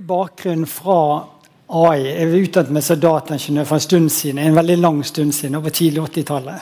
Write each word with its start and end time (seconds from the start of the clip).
Litt 0.00 0.08
bakgrunn 0.08 0.64
fra 0.64 1.26
AI. 1.68 2.06
Jeg 2.06 2.44
utdannet 2.46 2.72
meg 2.72 2.84
som 2.84 3.00
dataingeniør 3.00 3.66
for 3.68 3.76
en 3.76 3.84
stund 3.84 4.12
siden. 4.12 4.38
en 4.38 4.54
veldig 4.56 4.76
lang 4.78 5.04
stund 5.04 5.32
siden, 5.34 5.56
over 5.56 5.70
tidlig 5.70 6.00
80-tallet. 6.00 6.60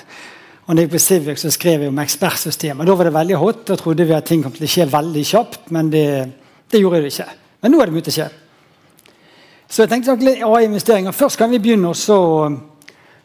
Og 0.66 0.74
når 0.74 0.82
jeg 0.82 0.90
på 0.90 0.98
Civic, 0.98 1.38
så 1.38 1.50
skrev 1.50 1.80
jeg 1.80 1.88
om 1.88 1.98
ekspertsystemer. 1.98 2.84
Da 2.84 2.94
var 2.94 3.04
det 3.04 3.14
veldig 3.14 3.36
hot. 3.36 3.66
Da 3.68 3.76
trodde 3.76 4.04
vi 4.04 4.12
at 4.12 4.24
ting 4.24 4.42
kom 4.42 4.52
til 4.52 4.64
å 4.66 4.68
skje 4.68 4.88
veldig 4.90 5.24
kjapt, 5.24 5.70
men 5.70 5.90
det, 5.90 6.28
det 6.70 6.80
gjorde 6.80 7.00
det 7.00 7.12
ikke. 7.12 7.28
Men 7.62 7.72
nå 7.72 7.80
er 7.80 7.86
det 7.86 7.94
begynt 7.94 8.10
å 8.10 8.16
skje. 8.16 8.28
Så 9.68 9.82
jeg 9.82 9.88
tenkte 9.88 10.16
litt 10.16 10.42
AI-investeringer. 10.42 11.12
Først 11.12 11.38
kan 11.38 11.50
vi 11.50 11.62
begynne 11.62 11.94
å 11.94 12.50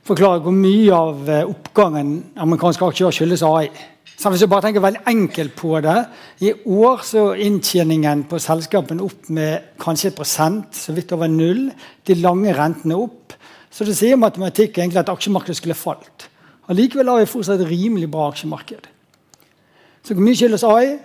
forklare 0.03 0.43
hvor 0.45 0.53
mye 0.53 0.93
av 0.93 1.33
oppgangen 1.47 2.19
amerikanske 2.37 2.85
aksjer 2.85 3.17
skyldes 3.17 3.43
AI. 3.43 3.65
Så 4.17 4.29
hvis 4.29 4.43
du 4.43 4.47
bare 4.47 4.67
tenker 4.67 4.83
veldig 4.83 5.01
enkelt 5.09 5.55
på 5.57 5.79
det 5.83 5.95
I 6.45 6.51
år 6.53 7.01
så 7.03 7.23
er 7.31 7.41
inntjeningen 7.47 8.25
på 8.29 8.39
selskapene 8.41 9.03
opp 9.03 9.29
med 9.33 9.73
kanskje 9.81 10.11
et 10.11 10.17
prosent, 10.17 10.75
så 10.77 10.93
vidt 10.95 11.11
over 11.15 11.31
null. 11.31 11.65
De 12.05 12.15
lange 12.19 12.53
rentene 12.55 12.97
opp. 12.99 13.33
Så 13.73 13.87
det 13.87 13.97
sier 13.97 14.19
matematikk 14.21 14.77
egentlig 14.77 15.01
at 15.01 15.11
aksjemarkedet 15.11 15.57
skulle 15.57 15.77
falt. 15.77 16.27
Allikevel 16.69 17.09
har 17.09 17.23
vi 17.23 17.31
fortsatt 17.31 17.59
et 17.59 17.71
rimelig 17.71 18.09
bra 18.11 18.29
aksjemarked. 18.29 18.85
Så 20.03 20.15
hvor 20.15 20.23
mye 20.23 20.37
skyldes 20.37 20.65
AI? 20.67 20.97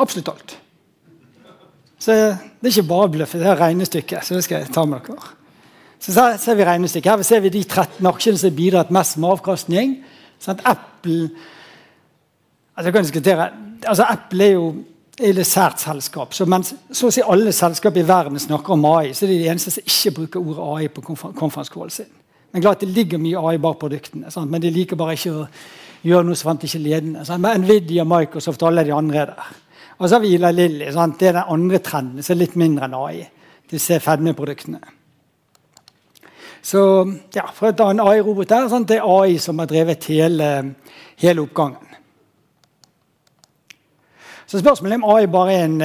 Absolutt 0.00 0.30
alt. 0.30 0.58
Så 1.98 2.12
Det 2.12 2.68
er 2.68 2.80
ikke 2.80 2.88
bare 2.88 3.08
bløff, 3.08 3.32
det 3.32 3.46
er 3.46 3.60
regnestykket. 3.60 4.24
Så 4.24 4.34
det 4.34 4.44
skal 4.44 4.62
jeg 4.62 4.72
ta 4.72 4.84
med 4.84 5.04
dere. 5.06 5.34
Så 6.00 6.12
her 6.12 6.36
ser 6.36 6.54
vi 6.54 6.64
regnestykket. 6.64 7.10
Her 7.10 7.22
ser 7.22 7.40
vi 7.40 7.52
de 7.52 7.62
13 7.64 8.06
aksjene 8.06 8.38
som 8.38 8.50
har 8.50 8.56
bidratt 8.56 8.90
mest 8.92 9.18
med 9.18 9.30
avkastning. 9.30 9.94
Sånn 10.40 10.60
Apple 10.64 11.30
altså, 12.76 12.88
jeg 12.88 12.92
kan 12.92 13.06
diskutere, 13.06 13.50
altså 13.86 14.06
Apple 14.08 14.44
er 14.44 14.52
jo 14.52 15.44
sært 15.44 15.80
selskap. 15.80 16.34
Så 16.34 16.46
mens 16.46 16.74
så 16.92 17.08
å 17.08 17.14
si 17.14 17.22
alle 17.22 17.52
selskap 17.52 17.96
i 17.96 18.06
verden 18.06 18.38
snakker 18.38 18.74
om 18.74 18.84
AI, 18.84 19.12
så 19.14 19.26
er 19.26 19.34
de 19.34 19.38
de 19.44 19.48
eneste 19.52 19.70
som 19.70 19.86
ikke 19.86 20.14
bruker 20.18 20.40
ordet 20.40 20.68
AI 20.68 20.88
på 20.88 21.04
konferansekallen 21.34 21.90
sin. 21.90 22.12
Men 22.52 22.62
klart 22.62 22.80
Det 22.80 22.88
ligger 22.88 23.18
mye 23.18 23.38
AI 23.38 23.58
bak 23.58 23.78
produktene, 23.78 24.30
sant? 24.30 24.50
men 24.50 24.62
de 24.62 24.70
liker 24.70 24.96
bare 24.96 25.14
ikke 25.14 25.32
å 25.34 25.46
gjøre 26.04 26.24
noe 26.24 26.36
som 26.38 26.50
fant 26.52 26.64
ikke 26.64 26.78
ledende. 26.78 27.24
Sant? 27.26 27.42
Men 27.42 27.64
Nvidia, 27.64 28.04
Microsoft 28.04 28.62
alle 28.62 28.84
de 28.84 28.92
andre 28.94 29.18
er 29.18 29.32
der. 29.32 29.54
Og 29.98 30.08
så 30.08 30.16
har 30.16 30.22
vi 30.22 30.34
Ila 30.34 30.50
Lilly. 30.50 30.90
Det 30.90 31.28
er 31.28 31.38
den 31.38 31.54
andre 31.56 31.78
trenden, 31.78 32.22
som 32.22 32.34
er 32.34 32.40
litt 32.40 32.56
mindre 32.58 32.86
enn 32.86 32.94
AI. 32.98 33.24
Disse 33.70 33.98
fedmeproduktene. 34.02 34.80
Så 36.64 36.80
ja, 37.34 37.44
For 37.52 37.70
å 37.70 37.76
ta 37.76 37.90
en 37.92 38.00
AI-robot 38.00 38.48
der, 38.48 38.68
sant? 38.72 38.88
det 38.88 38.98
er 39.00 39.08
AI 39.08 39.38
som 39.42 39.58
har 39.60 39.68
drevet 39.68 40.06
hele, 40.08 40.50
hele 41.20 41.44
oppgangen. 41.44 41.83
Så 44.54 44.60
spørsmålet 44.62 44.94
er 44.94 45.00
om 45.02 45.10
AI 45.10 45.26
bare 45.26 45.52
er 45.52 45.64
en, 45.66 45.80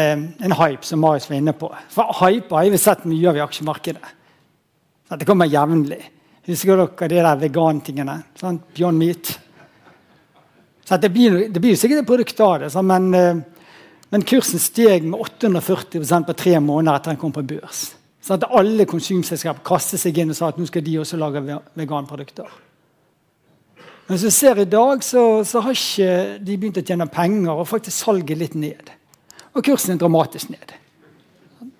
en 0.45 0.53
hype, 0.53 0.85
som 0.85 0.99
Marius 1.01 1.23
var 1.25 1.39
inne 1.39 1.55
på. 1.57 1.71
For 1.89 2.11
hype 2.19 2.53
har 2.53 2.67
vi 2.69 2.77
sett 2.77 3.07
mye 3.09 3.31
av 3.31 3.39
i 3.39 3.41
aksjemarkedet. 3.41 4.11
Det 5.17 5.25
kommer 5.25 5.49
jevnlig. 5.49 5.97
Husker 6.45 6.77
dere 6.77 7.07
de 7.09 7.17
der 7.17 7.39
vegantingene? 7.41 8.19
Sant? 8.37 8.67
Beyond 8.77 9.01
Meat. 9.01 9.31
Så 10.85 11.01
det, 11.01 11.09
blir, 11.09 11.39
det 11.49 11.63
blir 11.63 11.81
sikkert 11.81 12.03
et 12.03 12.11
produkt 12.11 12.45
av 12.45 12.67
det, 12.67 12.69
men, 12.85 13.09
men, 14.13 14.27
kursen 14.29 14.61
steg 14.61 15.09
med 15.09 15.17
840 15.17 16.05
på 16.29 16.37
tre 16.37 16.59
måneder 16.61 17.01
etter 17.01 17.15
den 17.15 17.21
kom 17.25 17.33
på 17.33 17.47
børs. 17.49 17.87
Så 18.21 18.37
at 18.37 18.45
alle 18.53 18.85
konsumselskap 18.85 19.65
kastet 19.65 20.05
seg 20.05 20.21
inn 20.21 20.29
og 20.29 20.37
sa 20.37 20.53
at 20.53 20.61
nå 20.61 20.69
skal 20.69 20.85
de 20.85 20.99
også 21.01 21.17
lage 21.17 21.41
veganprodukter. 21.73 22.53
Men 24.09 24.17
som 24.17 24.25
vi 24.25 24.31
ser 24.33 24.59
i 24.59 24.65
dag, 24.65 25.03
så, 25.05 25.23
så, 25.45 25.61
har 25.61 25.75
ikke 25.75 26.13
de 26.41 26.55
begynt 26.57 26.79
å 26.81 26.85
tjene 26.85 27.05
penger, 27.13 27.51
og 27.53 27.67
faktisk 27.69 27.93
salget 28.07 28.39
litt 28.39 28.55
ned. 28.57 28.87
Og 29.53 29.61
kursen 29.65 29.93
er 29.93 29.99
dramatisk 30.01 30.49
ned. 30.49 30.71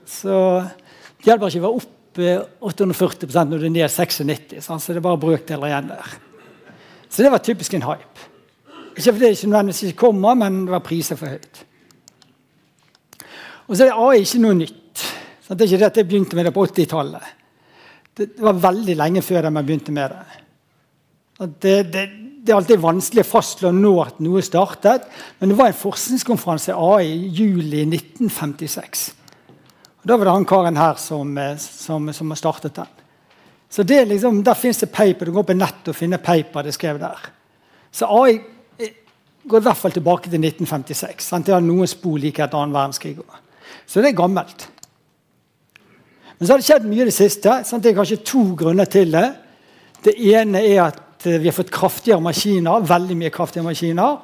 Så 0.05 0.35
det 0.61 1.25
hjelper 1.25 1.49
ikke 1.49 1.63
å 1.63 1.65
være 1.65 1.79
oppe 1.79 2.35
840 2.69 3.33
når 3.49 3.63
du 3.63 3.65
er 3.65 3.73
ned 3.73 3.89
96 3.89 4.59
Sant? 4.61 4.83
så 4.83 4.93
det 4.93 5.01
er 5.01 5.05
bare 5.07 5.21
brøkdeler 5.21 5.71
igjen 5.71 5.89
der. 5.89 6.11
Så 7.09 7.25
det 7.25 7.31
var 7.33 7.41
typisk 7.41 7.73
en 7.73 7.87
hype. 7.87 8.27
Ikke 8.93 9.07
fordi 9.07 9.23
det 9.23 9.31
ikke 9.33 9.49
nødvendigvis 9.49 9.81
ikke 9.87 10.01
kommer, 10.03 10.37
men 10.37 10.59
det 10.67 10.75
var 10.75 10.85
priser 10.85 11.17
for 11.17 11.33
høyt. 11.33 11.63
Og 13.69 13.73
så 13.73 13.87
er 13.87 13.97
AI 13.97 14.21
ikke 14.21 14.43
noe 14.43 14.59
nytt. 14.59 15.05
Sant? 15.47 15.55
det 15.55 15.65
er 15.65 15.71
ikke 15.71 15.81
det 15.81 15.89
at 15.89 15.97
jeg 15.97 16.09
begynte 16.11 16.37
med 16.37 16.45
det 16.45 16.53
på 16.53 16.67
80-tallet. 16.69 17.33
Det 18.19 18.29
var 18.37 18.61
veldig 18.69 18.97
lenge 19.01 19.25
før 19.25 19.49
de 19.49 19.53
begynte 19.63 19.97
med 19.97 20.13
det. 20.13 20.45
Det, 21.39 21.83
det, 21.87 22.09
det, 22.43 22.51
er 22.51 22.57
alltid 22.57 22.81
vanskelig 22.83 23.23
å 23.23 23.29
fastslå 23.29 23.71
når 23.71 24.17
noe 24.25 24.41
startet, 24.43 25.05
men 25.39 25.51
det 25.51 25.55
var 25.59 25.71
en 25.71 25.77
forskningskonferanse 25.79 26.75
AI 26.75 27.07
i 27.07 27.29
juli 27.31 27.85
1956. 27.85 29.05
Og 30.01 30.09
da 30.09 30.17
var 30.17 30.27
det 30.27 30.33
han 30.35 30.47
karen 30.47 30.79
her 30.79 30.99
som, 30.99 31.31
som, 31.63 32.11
som 32.15 32.33
har 32.33 32.39
startet 32.39 32.75
den. 32.75 32.91
Så 33.69 33.85
det 33.87 34.01
liksom, 34.09 34.43
Der 34.43 34.57
fins 34.57 34.79
det 34.81 34.91
paper. 34.91 35.25
Du 35.25 35.31
går 35.31 35.45
på 35.47 35.55
nettet 35.55 35.91
og 35.91 35.95
finner 35.95 36.17
paper 36.17 36.65
det 36.65 36.73
skrev 36.73 36.99
der. 36.99 37.19
Så 37.91 38.07
AI 38.09 38.39
går 39.47 39.61
i 39.61 39.67
hvert 39.67 39.77
fall 39.77 39.93
tilbake 39.95 40.29
til 40.29 40.41
1956. 40.41 41.23
Sant? 41.23 41.45
Det 41.45 41.53
har 41.55 41.63
noen 41.63 41.87
spor 41.87 42.19
like 42.19 42.43
etter 42.43 42.59
annen 42.59 42.75
verdenskrig. 42.75 43.15
Så 43.87 44.01
det 44.01 44.11
er 44.11 44.17
gammelt. 44.19 44.67
Men 46.37 46.47
så 46.47 46.53
har 46.53 46.61
det 46.61 46.67
skjedd 46.67 46.87
mye 46.89 47.05
i 47.05 47.09
det 47.09 47.15
siste. 47.15 47.61
Sant? 47.67 47.83
Det 47.83 47.93
er 47.93 47.99
kanskje 48.01 48.23
to 48.25 48.43
grunner 48.59 48.89
til 48.89 49.13
det. 49.13 49.27
Det 50.03 50.15
ene 50.33 50.63
er 50.65 50.83
at 50.89 51.05
vi 51.23 51.47
har 51.47 51.55
fått 51.55 51.71
kraftigere 51.71 52.21
maskiner. 52.23 52.85
veldig 52.87 53.17
mye 53.17 53.29
kraftigere 53.29 53.67
maskiner. 53.67 54.19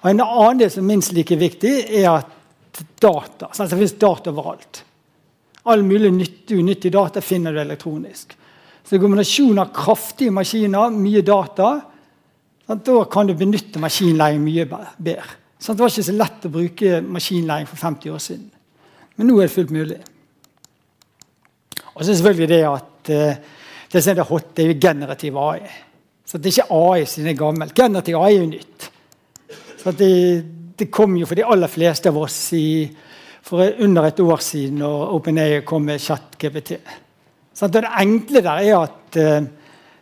Og 0.00 0.10
En 0.10 0.20
annen 0.20 0.58
del 0.58 0.70
som 0.70 0.84
er 0.84 0.94
minst 0.94 1.12
like 1.12 1.36
viktig, 1.36 1.72
er 1.90 2.10
at 2.10 2.84
data. 3.00 3.50
Sant? 3.52 3.70
Det 3.70 3.76
finnes 3.76 3.98
data 3.98 4.30
overalt. 4.30 4.84
All 5.64 5.82
mulig 5.82 6.12
nyttig 6.12 6.58
unyttig 6.58 6.92
data 6.92 7.20
finner 7.20 7.52
du 7.52 7.60
elektronisk. 7.60 8.36
Så 8.84 8.96
en 8.96 9.02
kombinasjon 9.02 9.58
av 9.58 9.74
kraftige 9.74 10.32
maskiner, 10.32 10.90
mye 10.90 11.20
data, 11.22 11.80
sånn 12.66 12.80
da 12.86 13.04
kan 13.10 13.28
du 13.28 13.34
benytte 13.34 13.82
maskinlæring 13.82 14.40
mye 14.42 14.64
bedre. 14.70 15.36
Sånn 15.60 15.76
Det 15.76 15.84
var 15.84 15.92
ikke 15.92 16.06
så 16.08 16.16
lett 16.16 16.46
å 16.46 16.54
bruke 16.54 17.02
maskinlæring 17.04 17.68
for 17.68 17.76
50 17.76 18.14
år 18.14 18.22
siden. 18.24 18.48
Men 19.16 19.28
nå 19.28 19.36
er 19.36 19.50
det 19.50 19.52
fullt 19.52 19.74
mulig. 19.74 19.98
Og 21.92 22.04
så 22.06 22.14
selvfølgelig 22.14 22.48
det 22.48 22.60
at 22.64 23.10
uh, 23.12 23.56
det 23.92 24.00
som 24.00 24.12
er 24.12 24.20
det 24.20 24.28
hot, 24.30 24.50
det 24.54 24.64
er 24.64 24.70
jo 24.70 24.80
generativ 24.80 25.36
AI. 25.36 25.60
Så 26.30 26.38
det 26.38 26.52
er 26.52 26.60
ikke 26.60 26.78
AI 26.78 27.06
siden 27.10 27.26
det 27.26 27.32
er 27.32 27.38
gammelt. 27.40 27.74
Generativ 27.74 28.16
AI 28.20 28.34
er 28.36 28.42
jo 28.44 28.50
nytt. 28.52 28.84
Så 29.80 29.92
det, 29.98 30.10
det 30.78 30.86
kom 30.94 31.16
jo 31.18 31.26
for 31.26 31.34
de 31.34 31.42
aller 31.42 31.70
fleste 31.72 32.12
av 32.12 32.20
oss 32.20 32.36
i, 32.54 32.86
for 33.42 33.82
under 33.82 34.06
et 34.06 34.20
år 34.22 34.44
siden 34.44 34.78
når 34.78 35.14
OpenAI 35.16 35.64
kom 35.66 35.88
med 35.88 35.98
ChatGPT. 35.98 36.76
Så 37.54 37.66
det 37.66 37.82
enkle 37.82 38.44
der 38.46 38.62
er 38.62 38.76
at 38.78 39.18
uh, 39.18 39.48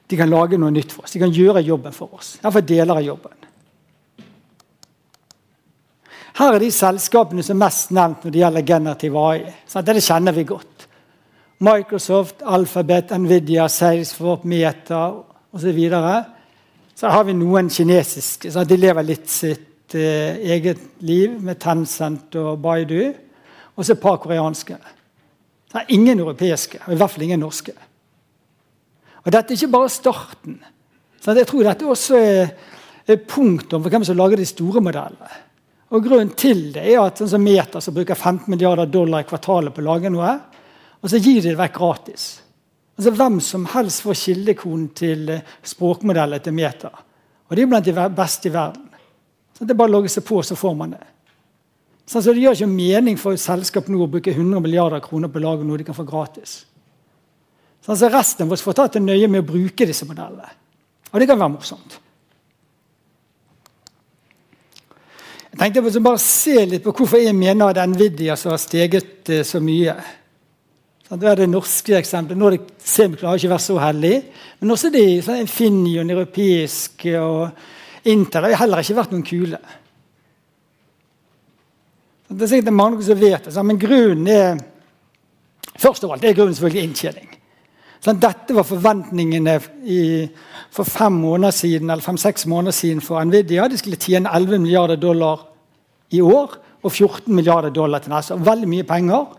de 0.09 0.19
kan 0.21 0.29
lage 0.29 0.59
noe 0.61 0.75
nytt 0.75 0.93
for 0.93 1.07
oss. 1.07 1.15
De 1.17 1.23
kan 1.23 1.33
gjøre 1.33 1.65
jobben 1.65 1.97
for 1.97 2.21
oss. 2.21 2.35
Iallfall 2.43 2.67
deler 2.69 3.01
av 3.01 3.07
jobben. 3.07 3.49
Her 6.39 6.55
er 6.55 6.63
de 6.63 6.69
selskapene 6.71 7.43
som 7.43 7.57
er 7.57 7.65
mest 7.65 7.97
nevnt 7.97 8.27
når 8.27 8.35
det 8.35 8.43
gjelder 8.43 8.69
generativ 8.69 9.17
AI. 9.17 9.41
Det 9.89 9.97
kjenner 10.05 10.37
vi 10.37 10.45
godt. 10.53 10.87
Microsoft, 11.65 12.45
Alphabet, 12.45 13.17
Nvidia, 13.17 13.65
Salesforce, 13.73 14.47
Meta 14.47 15.07
osv. 15.59 15.81
Så, 15.91 16.13
så 17.03 17.11
har 17.13 17.27
vi 17.29 17.37
noen 17.37 17.71
kinesiske. 17.73 18.53
Så 18.55 18.65
de 18.65 18.79
lever 18.79 19.07
litt 19.07 19.29
sitt 19.31 19.97
eh, 19.99 20.39
eget 20.55 20.81
liv 21.05 21.37
med 21.43 21.61
Tencent 21.63 22.39
og 22.41 22.63
Baidu. 22.65 23.13
Og 23.77 23.85
så 23.85 23.95
et 23.95 24.03
par 24.03 24.19
koreanske. 24.23 24.79
Så 25.69 25.83
er 25.83 25.93
ingen 25.95 26.19
europeiske, 26.19 26.81
og 26.87 26.95
i 26.95 26.99
hvert 26.99 27.13
fall 27.13 27.27
ingen 27.27 27.45
norske. 27.45 27.75
Og 29.25 29.33
Dette 29.35 29.53
er 29.53 29.59
ikke 29.59 29.75
bare 29.75 29.93
starten. 29.93 30.57
Så 31.21 31.35
jeg 31.37 31.47
tror 31.51 31.67
dette 31.67 31.87
også 31.87 32.17
er, 32.17 32.55
er 33.05 33.21
punktum 33.29 33.83
for 33.83 33.93
hvem 33.93 34.07
som 34.07 34.17
lager 34.17 34.41
de 34.41 34.47
store 34.49 34.81
modellene. 34.81 35.45
Og 35.89 36.05
Grunnen 36.05 36.35
til 36.37 36.69
det 36.75 36.85
er 36.85 37.01
at 37.03 37.21
sånn 37.21 37.31
som 37.33 37.45
Meta 37.45 37.81
som 37.81 37.97
bruker 37.97 38.17
15 38.17 38.49
milliarder 38.53 38.89
dollar 38.93 39.25
i 39.25 39.29
kvartalet 39.29 39.75
på 39.75 39.83
å 39.83 39.87
lage 39.87 40.13
noe, 40.13 40.35
og 40.99 41.11
så 41.11 41.21
gir 41.21 41.41
de 41.41 41.53
det 41.53 41.59
vekk 41.59 41.77
gratis. 41.79 42.27
Altså 42.99 43.12
Hvem 43.15 43.41
som 43.41 43.67
helst 43.71 44.03
får 44.03 44.17
kildekoden 44.19 44.89
til 44.99 45.31
språkmodellen 45.62 46.43
til 46.43 46.55
Meta. 46.56 46.91
Og 47.49 47.56
de 47.56 47.62
er 47.62 47.71
blant 47.71 47.87
de 47.87 47.95
beste 47.95 48.50
i 48.50 48.53
verden. 48.53 48.89
Så 49.55 49.65
Det 49.65 49.71
er 49.71 49.79
bare 49.79 49.89
å 49.89 49.97
logge 49.99 50.11
seg 50.11 50.25
på, 50.25 50.43
så 50.43 50.56
får 50.56 50.75
man 50.75 50.91
det. 50.91 51.05
Så 52.06 52.21
Det 52.21 52.35
gjør 52.39 52.56
ikke 52.56 52.67
mening 52.67 53.19
for 53.19 53.33
et 53.33 53.41
selskap 53.41 53.89
nå 53.89 54.03
å 54.03 54.11
bruke 54.11 54.35
100 54.35 54.61
milliarder 54.61 55.00
kroner 55.00 55.29
på 55.29 55.39
å 55.39 55.43
lage 55.43 55.65
noe 55.65 55.79
de 55.79 55.85
kan 55.85 55.95
få 55.95 56.05
gratis. 56.05 56.65
Så 57.83 57.95
Resten 58.11 58.47
av 58.47 58.53
oss 58.53 58.62
får 58.62 58.73
ta 58.73 58.89
til 58.89 59.03
nøye 59.03 59.29
med 59.29 59.45
å 59.45 59.53
bruke 59.53 59.87
disse 59.87 60.05
modellene. 60.05 60.50
Og 61.12 61.21
det 61.21 61.29
kan 61.29 61.39
være 61.39 61.55
morsomt. 61.55 62.00
Jeg 65.53 65.59
tenkte 65.59 65.91
jeg 65.91 66.03
bare 66.03 66.19
se 66.19 66.67
litt 66.67 66.85
på 66.85 66.93
hvorfor 66.93 67.19
jeg 67.19 67.35
mener 67.35 67.71
at 67.71 67.89
Nvidia 67.89 68.37
har 68.37 68.59
steget 68.59 69.29
eh, 69.31 69.43
så 69.43 69.61
mye. 69.61 69.95
Det 71.09 71.25
er 71.25 71.39
det 71.41 71.49
norske 71.49 71.97
eksempelet. 71.97 72.37
Nordic 72.39 72.65
Semiconductor 72.85 73.31
har 73.31 73.41
ikke 73.41 73.53
vært 73.55 73.65
så 73.65 73.77
heldig. 73.81 74.17
Men 74.61 74.73
også 74.75 74.91
de 74.93 75.05
sånn 75.25 76.11
europeiske 76.11 77.15
og 77.21 78.09
Intel 78.09 78.45
har 78.47 78.61
heller 78.63 78.83
ikke 78.83 78.97
vært 78.99 79.15
noen 79.15 79.25
kule. 79.27 79.59
Det 82.29 82.45
er 82.45 82.51
sikkert 82.51 82.77
mange 82.77 83.01
som 83.05 83.19
vet 83.21 83.49
det, 83.49 83.65
men 83.65 83.81
grunnen 83.81 84.29
er 84.33 84.61
Først 85.79 86.03
av 86.03 86.11
alt 86.11 86.25
er 86.27 86.35
grunnen 86.35 86.57
selvfølgelig 86.57 86.89
inntjening. 86.89 87.27
Dette 88.19 88.55
var 88.57 88.65
forventningene 88.67 89.53
i, 89.87 90.01
for 90.75 90.83
fem 90.83 91.21
måneder 91.23 91.55
siden, 91.55 91.91
eller 91.91 92.03
fem-seks 92.03 92.49
måneder 92.51 92.75
siden 92.75 93.03
for 93.05 93.23
Nvidia. 93.23 93.69
De 93.71 93.79
skulle 93.79 94.01
tjene 94.01 94.33
11 94.35 94.59
milliarder 94.65 94.99
dollar 94.99 95.45
i 96.11 96.19
år 96.19 96.57
og 96.83 96.91
14 96.91 97.31
milliarder 97.31 97.71
dollar 97.71 98.03
til 98.03 98.11
neste 98.11 98.35
år. 98.35 98.43
Veldig 98.49 98.71
mye 98.73 98.89
penger. 98.91 99.39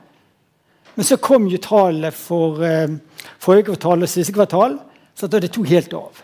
Men 1.00 1.08
så 1.08 1.16
kom 1.24 1.46
jo 1.48 1.56
tallet 1.64 2.12
for 2.12 2.60
eh, 2.68 2.98
forrige 3.40 3.70
kvartal 3.70 4.02
og 4.04 4.10
siste 4.12 4.34
kvartal, 4.36 4.74
så 5.16 5.30
det 5.32 5.48
tok 5.56 5.70
helt 5.72 5.96
av. 5.96 6.20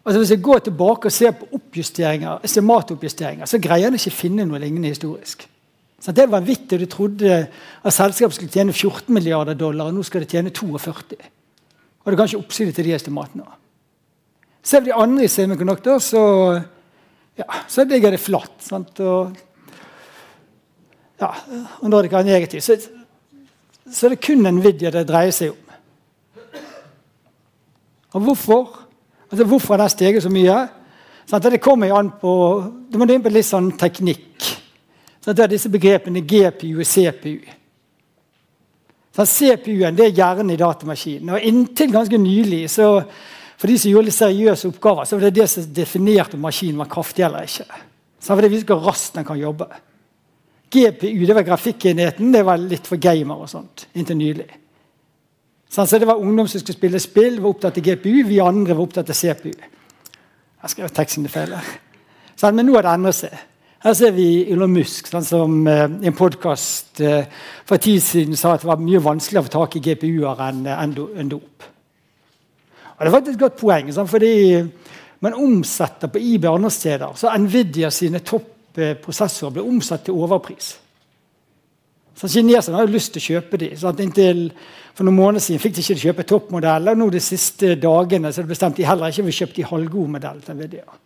Altså 0.00 0.22
Hvis 0.22 0.30
jeg 0.32 0.42
går 0.46 0.62
tilbake 0.64 1.10
og 1.10 1.12
ser 1.12 1.34
på 1.36 1.48
oppjusteringer, 1.58 2.40
estimatoppjusteringer, 2.48 3.44
så 3.44 3.60
greier 3.60 3.90
en 3.90 3.98
ikke 4.00 4.14
finne 4.16 4.48
noe 4.48 4.62
lignende 4.62 4.94
historisk. 4.94 5.44
Så 6.00 6.12
Det 6.16 6.24
var 6.24 6.38
vanvittig. 6.38 6.80
Du 6.80 6.86
trodde 6.86 7.36
at 7.84 7.92
selskapet 7.92 8.38
skulle 8.38 8.52
tjene 8.52 8.72
14 8.72 9.12
milliarder 9.12 9.52
dollar, 9.52 9.92
og 9.92 9.94
nå 9.94 10.02
skal 10.02 10.24
det 10.24 10.32
tjene 10.32 10.56
42. 10.56 11.20
Og 12.04 12.12
du 12.12 12.16
kan 12.16 12.24
ikke 12.30 12.40
oppside 12.40 12.72
til 12.72 12.88
de 12.88 12.96
estimatene. 12.96 13.44
Ser 14.62 14.80
vi 14.80 14.88
de 14.88 14.96
andre 14.96 15.24
i 15.24 15.28
semikonduktor, 15.28 15.98
så, 15.98 16.22
ja, 17.36 17.64
så 17.68 17.84
ligger 17.84 18.16
det 18.16 18.24
flatt. 18.24 18.56
Sant? 18.64 19.00
Og, 19.00 19.36
ja, 21.20 21.34
og 21.82 21.90
når 21.90 22.08
det 22.08 22.16
kan 22.16 22.24
negativt. 22.24 22.64
Så, 22.64 22.97
så 23.92 24.06
er 24.06 24.14
det 24.14 24.22
kun 24.24 24.44
Nvidia 24.44 24.92
det 24.94 25.06
dreier 25.08 25.34
seg 25.34 25.54
om. 25.54 25.64
Og 28.16 28.24
hvorfor? 28.24 28.68
Altså, 29.28 29.44
hvorfor 29.44 29.74
har 29.74 29.84
den 29.84 29.92
steget 29.92 30.24
så 30.24 30.32
mye? 30.32 30.56
Sånn, 31.28 31.44
det 31.44 31.60
kommer 31.60 31.90
jo 31.90 31.98
an 31.98 32.10
på, 32.20 32.32
Du 32.88 32.96
må 32.96 33.04
inn 33.04 33.24
på 33.24 33.32
litt 33.32 33.46
sånn 33.46 33.74
teknikk. 33.76 34.46
Sånn, 35.20 35.34
det 35.36 35.44
er 35.44 35.52
disse 35.52 35.68
begrepene 35.68 36.24
GPU 36.24 36.78
og 36.80 36.88
CPU. 36.88 37.36
CPU-en 39.18 39.96
det 39.98 40.06
er 40.06 40.14
hjernen 40.14 40.54
i 40.54 40.60
datamaskinen. 40.60 41.34
Og 41.34 41.44
Inntil 41.44 41.90
ganske 41.92 42.20
nylig, 42.22 42.68
så, 42.70 43.02
for 43.58 43.70
de 43.70 43.76
som 43.82 43.90
gjorde 43.90 44.08
litt 44.08 44.16
seriøse 44.16 44.70
oppgaver, 44.70 45.08
så 45.08 45.18
var 45.18 45.26
det 45.26 45.40
det 45.40 45.48
som 45.50 45.66
definerte 45.74 46.38
maskinen 46.38 46.78
var 46.78 46.90
kraftig 46.92 47.26
eller 47.26 47.48
ikke. 47.48 47.66
Så 48.22 48.34
var 48.34 48.46
det 48.46 48.52
viser 48.52 48.70
hvor 48.70 48.86
raskt 48.86 49.18
den 49.18 49.26
kan 49.26 49.40
jobbe. 49.40 49.66
GPU 50.70 51.26
det 51.26 51.34
var 51.34 51.46
grafikkenheten, 51.46 52.32
det 52.32 52.44
var 52.44 52.60
litt 52.60 52.86
for 52.86 53.00
gamer 53.00 53.44
og 53.44 53.48
sånt. 53.48 53.86
inntil 53.94 54.16
nylig. 54.16 54.48
Så 55.68 55.84
det 55.98 56.06
var 56.06 56.20
ungdom 56.20 56.48
som 56.48 56.60
skulle 56.60 56.76
spille 56.76 57.00
spill, 57.00 57.40
var 57.40 57.50
opptatt 57.50 57.78
av 57.78 57.84
GPU. 57.84 58.24
Vi 58.24 58.40
andre 58.40 58.74
var 58.74 58.86
opptatt 58.86 59.10
av 59.10 59.14
CPU. 59.14 59.52
Jeg 59.52 60.72
skrev 60.72 60.88
teksten 60.88 61.28
feil. 61.28 61.52
Men 62.42 62.66
nå 62.66 62.74
har 62.74 62.86
det 62.86 62.94
endret 62.96 63.18
seg. 63.18 63.34
Her 63.84 63.94
ser 63.94 64.10
vi 64.16 64.26
Elon 64.50 64.72
Musk, 64.74 65.06
sånn 65.06 65.26
som 65.26 65.52
i 65.68 66.08
en 66.08 66.16
podkast 66.18 66.98
eh, 67.04 67.28
for 67.62 67.76
en 67.76 67.82
tid 67.84 68.02
siden 68.02 68.38
sa 68.38 68.56
at 68.56 68.64
det 68.64 68.70
var 68.72 68.80
mye 68.82 68.98
vanskeligere 69.04 69.44
å 69.44 69.46
få 69.46 69.52
tak 69.54 69.76
i 69.78 69.82
GPU-er 69.84 70.40
enn 70.48 70.64
en, 70.66 70.94
en 71.22 71.30
dop. 71.30 71.68
Og 72.96 73.04
Det 73.06 73.12
var 73.14 73.22
et 73.22 73.38
godt 73.38 73.60
poeng, 73.60 73.92
sånn, 73.94 74.10
fordi 74.10 74.32
man 75.22 75.36
omsetter 75.38 76.10
på 76.10 76.18
IB 76.18 76.48
andre 76.50 76.72
steder. 76.74 77.14
Så 77.14 77.30
Nvidia 77.38 77.92
sine 77.94 78.18
topprosessorer 78.78 79.58
ble 79.58 79.66
omsatt 79.66 80.06
til 80.06 80.18
overpris. 80.18 80.76
Så 82.18 82.26
Kineserne 82.32 82.80
har 82.80 82.88
jo 82.88 82.94
lyst 82.96 83.12
til 83.14 83.22
å 83.22 83.26
kjøpe 83.34 83.60
dem. 83.60 83.76
Inntil 84.02 84.48
for 84.96 85.06
noen 85.06 85.18
måneder 85.20 85.44
siden 85.44 85.62
fikk 85.62 85.76
de 85.76 85.84
ikke 85.84 86.02
kjøpe 86.08 86.26
toppmodeller. 86.26 86.98
Nå 86.98 87.06
de 87.14 87.20
siste 87.22 87.76
dagene 87.78 88.32
så 88.34 88.42
bestemte 88.46 88.82
de 88.82 88.88
heller 88.88 89.12
ikke 89.12 89.28
vil 89.28 89.36
kjøpe 89.36 89.54
de 89.60 89.68
halvgode 89.68 90.14
modellene 90.16 90.42
til 90.42 90.58
Nvidia. 90.58 90.98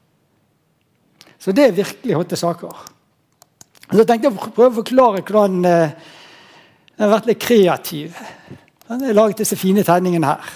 Så 1.42 1.52
det 1.52 1.66
er 1.68 1.76
virkelig 1.76 2.16
hotte 2.16 2.38
saker. 2.38 2.82
Så 3.92 4.06
tenkte 4.08 4.30
jeg 4.30 4.32
å 4.32 4.50
prøve 4.56 4.70
å 4.70 4.78
forklare 4.78 5.20
hvordan 5.26 5.68
eh, 5.68 5.94
jeg 6.96 7.04
har 7.04 7.12
vært 7.12 7.28
litt 7.28 7.42
kreativ. 7.42 8.20
Jeg 8.88 9.00
har 9.02 9.16
laget 9.18 9.42
disse 9.42 9.58
fine 9.60 9.84
tegningene 9.84 10.32
her. 10.32 10.52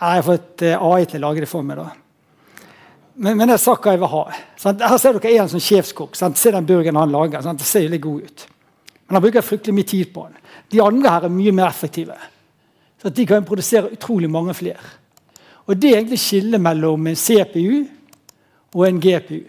Jeg 0.00 0.16
har 0.16 0.26
fått 0.26 0.64
eh, 0.66 0.74
AI 0.74 1.06
til 1.06 1.20
å 1.20 1.28
lage 1.28 1.44
det 1.44 1.50
for 1.50 1.66
meg. 1.66 1.78
da. 1.78 1.90
Men, 3.20 3.36
men 3.36 3.52
jeg 3.52 3.60
sa 3.60 3.74
hva 3.76 3.92
jeg 3.92 4.00
vil 4.00 4.12
ha. 4.14 4.22
Sant? 4.56 4.80
Her 4.80 5.00
ser 5.00 5.18
dere 5.18 5.42
en 5.42 5.50
som 5.52 5.60
sjefskokk. 5.60 6.16
Se 6.16 6.52
den 6.54 6.68
burgeren 6.68 6.96
han 6.96 7.12
lager. 7.12 7.42
Sant? 7.44 7.60
Det 7.60 7.68
ser 7.68 7.84
jo 7.84 7.92
litt 7.92 8.04
god 8.04 8.22
ut. 8.24 8.46
Men 9.06 9.18
han 9.18 9.24
bruker 9.26 9.44
fryktelig 9.44 9.76
mye 9.76 9.88
tid 9.90 10.12
på 10.14 10.24
den. 10.28 10.38
De 10.72 10.80
andre 10.80 11.12
her 11.12 11.26
er 11.28 11.34
mye 11.34 11.52
mer 11.52 11.68
effektive. 11.68 12.16
Så 13.02 13.12
De 13.12 13.26
kan 13.28 13.44
produsere 13.44 13.92
utrolig 13.92 14.30
mange 14.30 14.54
flere. 14.56 14.80
Og 15.66 15.76
Det 15.76 15.90
er 15.90 15.98
egentlig 15.98 16.20
skillet 16.22 16.60
mellom 16.60 17.06
en 17.06 17.16
CPU 17.16 17.84
og 18.74 18.88
en 18.88 19.00
GPU. 19.00 19.44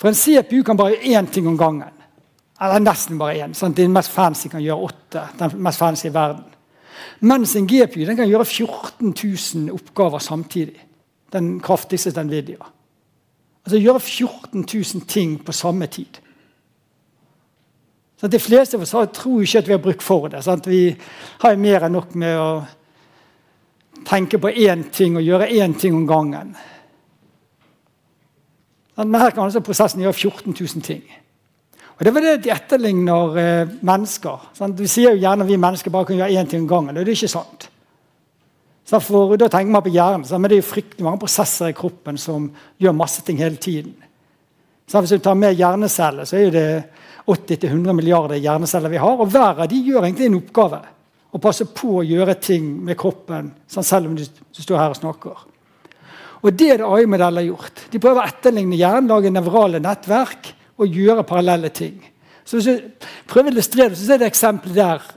For 0.00 0.08
en 0.08 0.18
CPU 0.18 0.62
kan 0.66 0.76
bare 0.76 0.96
gjøre 0.96 1.20
én 1.20 1.30
ting 1.30 1.46
om 1.46 1.58
gangen. 1.58 1.96
Eller 2.60 2.82
nesten 2.82 3.18
bare 3.18 3.38
én. 3.44 3.54
Sant? 3.54 3.76
Den 3.76 3.92
mest 3.92 4.10
fancy 4.10 4.48
kan 4.48 4.62
gjøre 4.62 4.90
åtte. 4.90 5.28
den 5.38 5.62
mest 5.62 5.78
fancy 5.78 6.06
i 6.08 6.14
verden. 6.14 6.44
Mens 7.20 7.54
en 7.56 7.66
GPU 7.66 8.04
kan 8.16 8.28
gjøre 8.28 8.44
14 8.44 9.14
000 9.54 9.74
oppgaver 9.74 10.18
samtidig. 10.18 10.89
Den 11.32 11.60
kraftigste 11.60 12.12
den 12.14 12.26
Nvidia. 12.26 12.66
Altså 13.64 13.78
gjøre 13.78 14.00
14 14.00 14.66
000 14.74 15.06
ting 15.06 15.38
på 15.44 15.52
samme 15.52 15.86
tid. 15.86 16.20
Så 18.20 18.28
De 18.28 18.38
fleste 18.38 18.76
av 18.76 18.82
oss 18.82 19.14
tror 19.16 19.42
ikke 19.42 19.58
at 19.58 19.68
vi 19.68 19.72
har 19.72 19.80
bruk 19.80 20.02
for 20.02 20.28
det. 20.28 20.42
Sant? 20.44 20.66
Vi 20.66 20.96
har 21.40 21.56
mer 21.56 21.86
enn 21.86 21.96
nok 21.96 22.14
med 22.14 22.36
å 22.36 22.50
tenke 24.04 24.38
på 24.40 24.50
én 24.50 24.90
ting 24.92 25.16
og 25.16 25.24
gjøre 25.24 25.48
én 25.48 25.72
ting 25.78 25.96
om 25.96 26.06
gangen. 26.06 26.52
Men 28.96 29.20
her 29.20 29.32
kan 29.32 29.46
altså 29.46 29.62
prosessen 29.64 30.02
gjøre 30.04 30.12
14 30.12 30.52
000 30.52 30.84
ting. 30.84 31.02
Og 31.96 32.04
Det 32.04 32.14
var 32.14 32.20
det 32.20 32.36
de 32.44 32.52
etterligner 32.52 33.38
eh, 33.40 33.72
mennesker. 33.80 34.50
Sant? 34.56 34.78
Vi 34.80 34.88
sier 34.88 35.14
jo 35.14 35.20
gjerne 35.20 35.44
at 35.44 35.48
vi 35.48 35.56
mennesker 35.60 35.92
bare 35.92 36.08
kan 36.08 36.20
gjøre 36.20 36.36
én 36.40 36.48
ting 36.48 36.62
om 36.62 36.68
gangen. 36.68 36.96
og 36.96 37.04
det 37.04 37.12
er 37.12 37.16
ikke 37.16 37.28
sant. 37.28 37.69
Så 38.90 38.98
for, 38.98 39.36
da 39.38 39.46
tenker 39.46 39.70
man 39.70 39.84
på 39.86 39.92
hjernen, 39.94 40.24
så, 40.26 40.38
men 40.38 40.50
det 40.50 40.56
er 40.56 40.64
jo 40.64 40.70
fryktelig 40.72 41.04
mange 41.06 41.20
prosesser 41.22 41.70
i 41.70 41.76
kroppen 41.78 42.16
som 42.18 42.48
gjør 42.82 42.96
masse 42.98 43.22
ting 43.22 43.38
hele 43.38 43.60
tiden. 43.62 43.92
Så 44.90 44.98
Hvis 44.98 45.12
du 45.14 45.22
tar 45.22 45.36
med 45.38 45.54
hjerneceller, 45.54 46.26
så 46.26 46.40
er 46.40 46.50
det 46.50 46.64
80-100 47.30 47.94
milliarder 47.94 48.40
hjerneceller 48.42 48.90
vi 48.90 48.98
har. 48.98 49.20
Og 49.22 49.30
hver 49.30 49.62
av 49.62 49.68
de 49.70 49.78
gjør 49.78 50.02
egentlig 50.02 50.26
en 50.26 50.40
oppgave. 50.40 50.80
Og 51.30 51.42
passer 51.44 51.70
på 51.70 52.00
å 52.00 52.02
gjøre 52.02 52.34
ting 52.42 52.66
med 52.82 52.98
kroppen, 52.98 53.52
sånn 53.70 53.86
selv 53.86 54.10
om 54.10 54.16
du, 54.18 54.24
du 54.26 54.62
står 54.64 54.80
her 54.80 54.96
og 54.96 54.98
snakker. 54.98 55.44
Og 56.40 56.56
det 56.56 56.72
er 56.72 56.80
det 56.80 56.88
AI-modeller 56.88 57.44
har 57.44 57.50
gjort. 57.52 57.84
De 57.92 58.00
prøver 58.02 58.24
å 58.24 58.32
etterligne 58.32 58.80
hjernen, 58.80 59.12
lage 59.12 59.30
nevrale 59.30 59.78
nettverk 59.84 60.50
og 60.80 60.98
gjøre 60.98 61.28
parallelle 61.28 61.70
ting. 61.70 62.00
Så 62.42 62.58
Hvis 62.58 62.66
du 62.66 63.06
prøver 63.30 63.52
å 63.52 63.54
illustrere 63.54 63.92
det, 63.92 64.00
så 64.00 64.16
er 64.16 64.24
det 64.24 64.32
eksempelet 64.32 64.80
der. 64.80 65.10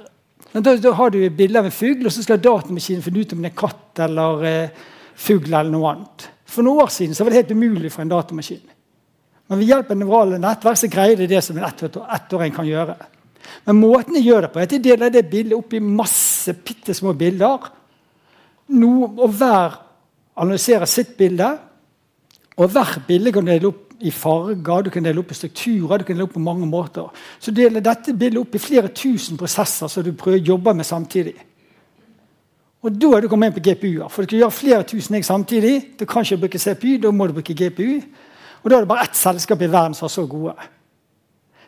Da, 0.54 0.76
da 0.78 0.92
har 0.94 1.10
du 1.10 1.18
et 1.24 1.34
bilde 1.34 1.58
av 1.58 1.66
en 1.66 1.74
fugl, 1.74 2.06
og 2.06 2.14
så 2.14 2.22
skal 2.26 2.42
datamaskinen 2.42 3.02
finne 3.02 3.24
ut 3.24 3.34
om 3.34 3.42
det 3.42 3.50
er 3.50 3.58
katt 3.58 4.02
eller 4.06 4.46
eh, 4.46 4.84
fugl 5.18 5.50
eller 5.50 5.72
noe 5.74 5.90
annet. 5.90 6.28
For 6.46 6.66
noen 6.66 6.84
år 6.84 6.92
siden 6.94 7.18
så 7.18 7.26
var 7.26 7.34
det 7.34 7.42
helt 7.42 7.56
umulig 7.58 7.90
for 7.94 8.04
en 8.04 8.12
datamaskin. 8.12 8.62
Men 9.50 9.60
ved 9.60 9.72
hjelp 9.72 9.90
av 9.92 10.00
nevrale 10.00 10.40
nettverk 10.42 10.80
så 10.80 10.90
greier 10.92 11.18
de 11.20 11.28
det 11.32 11.42
som 11.44 11.58
en 11.58 11.66
ettåring 11.66 12.54
kan 12.54 12.68
gjøre. 12.70 12.96
Men 13.66 13.80
måten 13.80 14.16
de 14.16 14.22
gjør 14.24 14.46
det 14.46 14.52
på, 14.54 14.62
er 14.62 14.70
at 14.70 14.76
de 14.76 14.82
deler 14.86 15.12
det 15.14 15.26
bildet 15.32 15.58
opp 15.58 15.74
i 15.74 15.82
masse 15.84 16.54
bitte 16.66 16.96
små 16.96 17.16
bilder. 17.18 17.68
No, 18.78 18.94
og 19.10 19.34
hver 19.36 19.80
analyserer 20.40 20.90
sitt 20.90 21.16
bilde. 21.18 21.50
Og 22.62 22.70
hvert 22.72 23.02
bilde 23.08 23.34
kan 23.34 23.50
dele 23.50 23.72
opp 23.72 23.83
i 24.04 24.12
farger, 24.12 24.84
du 24.84 24.90
kan 24.92 25.06
dele 25.06 25.22
opp 25.22 25.32
i 25.32 25.38
strukturer, 25.38 26.02
du 26.02 26.08
kan 26.08 26.18
dele 26.18 26.28
opp 26.28 26.36
på 26.36 26.44
mange 26.44 26.68
måter. 26.68 27.08
Så 27.40 27.54
deler 27.56 27.84
dette 27.84 28.14
bildet 28.14 28.42
opp 28.42 28.56
i 28.56 28.62
flere 28.62 28.92
tusen 28.92 29.40
prosesser 29.40 29.92
som 29.92 30.04
du 30.04 30.12
prøver 30.18 30.42
å 30.42 30.52
jobbe 30.54 30.74
med 30.76 30.88
samtidig. 30.88 31.36
Og 32.84 32.92
Da 33.00 33.14
er 33.16 33.22
du 33.22 33.30
kommet 33.32 33.54
inn 33.54 33.56
på 33.56 33.64
GPU-er. 33.64 34.10
For 34.12 34.24
du 34.24 34.28
kan 34.28 34.40
gjøre 34.42 34.52
flere 34.52 34.84
tusen 34.84 35.16
egg 35.16 35.24
samtidig. 35.24 35.98
Du 36.00 36.06
kan 36.06 36.26
ikke 36.26 36.42
bruke 36.42 36.60
CPU, 36.60 36.98
da 37.00 37.12
må 37.12 37.28
du 37.28 37.34
bruke 37.38 37.56
GPU. 37.56 38.02
Og 38.64 38.70
da 38.70 38.76
er 38.76 38.84
det 38.84 38.90
bare 38.90 39.06
ett 39.08 39.16
selskap 39.16 39.62
i 39.62 39.72
verden 39.72 39.96
som 39.96 40.10
er 40.10 40.12
så 40.12 40.26
gode. 40.28 40.56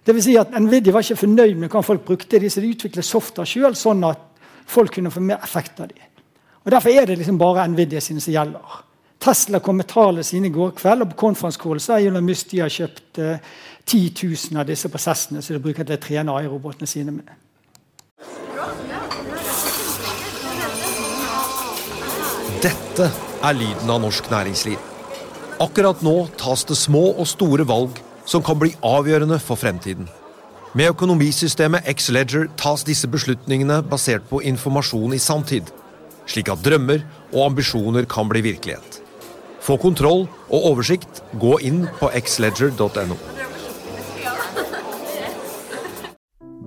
Det 0.05 0.13
vil 0.13 0.23
si 0.23 0.35
at 0.37 0.51
Nvidia 0.59 0.93
var 0.93 1.05
ikke 1.05 1.23
fornøyd 1.23 1.55
med 1.57 1.71
hva 1.71 1.81
folk 1.81 2.03
brukte 2.05 2.39
de, 2.39 2.49
så 2.51 2.61
de 2.61 2.73
utviklet 2.75 3.07
software 3.07 3.47
sjøl, 3.47 3.77
sånn 3.79 4.03
at 4.05 4.19
folk 4.67 4.93
kunne 4.93 5.11
få 5.11 5.23
mer 5.23 5.39
effekt 5.43 5.79
av 5.79 5.87
dem. 5.89 6.03
Og 6.65 6.71
Derfor 6.73 6.89
er 6.89 7.07
det 7.07 7.17
liksom 7.17 7.39
bare 7.39 7.67
Nvidia 7.71 8.01
sine 8.03 8.21
som 8.21 8.33
gjelder. 8.33 8.83
Tesla 9.25 9.57
kom 9.59 9.79
med 9.79 9.87
tallene 9.89 10.21
sine 10.23 10.51
i 10.51 10.53
går 10.53 10.75
kveld, 10.77 11.01
og 11.01 11.15
på 11.17 11.31
så 11.33 11.49
sa 11.81 11.97
Elon 11.97 12.25
Musk 12.25 12.51
de 12.51 12.59
har 12.61 12.69
kjøpt 12.69 13.17
eh, 13.17 13.39
10 13.85 14.11
000 14.51 14.59
av 14.61 14.67
disse 14.69 14.89
prosessene 14.89 15.41
som 15.41 15.55
de 15.55 15.61
bruker 15.63 15.83
til 15.83 15.97
å 15.97 16.01
trene 16.01 16.33
AI-robotene 16.33 16.85
sine 16.85 17.09
med. 17.15 17.25
Dette 22.61 23.07
er 23.41 23.57
lyden 23.57 23.89
av 23.89 24.03
norsk 24.03 24.29
næringsliv. 24.29 24.77
Akkurat 25.61 26.03
nå 26.05 26.13
tas 26.37 26.65
det 26.69 26.77
små 26.77 27.07
og 27.15 27.25
store 27.25 27.65
valg 27.65 27.97
som 28.29 28.43
kan 28.45 28.59
bli 28.61 28.75
avgjørende 28.85 29.39
for 29.41 29.57
fremtiden. 29.57 30.05
Med 30.77 30.91
økonomisystemet 30.93 31.87
X-Leger 31.95 32.45
tas 32.61 32.85
disse 32.85 33.09
beslutningene 33.09 33.79
basert 33.89 34.29
på 34.29 34.43
informasjon 34.51 35.17
i 35.17 35.21
samtid, 35.23 35.73
slik 36.29 36.53
at 36.53 36.61
drømmer 36.61 37.01
og 37.31 37.41
ambisjoner 37.47 38.05
kan 38.05 38.29
bli 38.29 38.43
virkelighet. 38.51 39.01
Få 39.65 39.79
kontroll 39.81 40.27
og 40.53 40.65
oversikt, 40.69 41.23
gå 41.41 41.55
inn 41.65 41.87
på 41.97 42.11
xledger.no. 42.13 43.15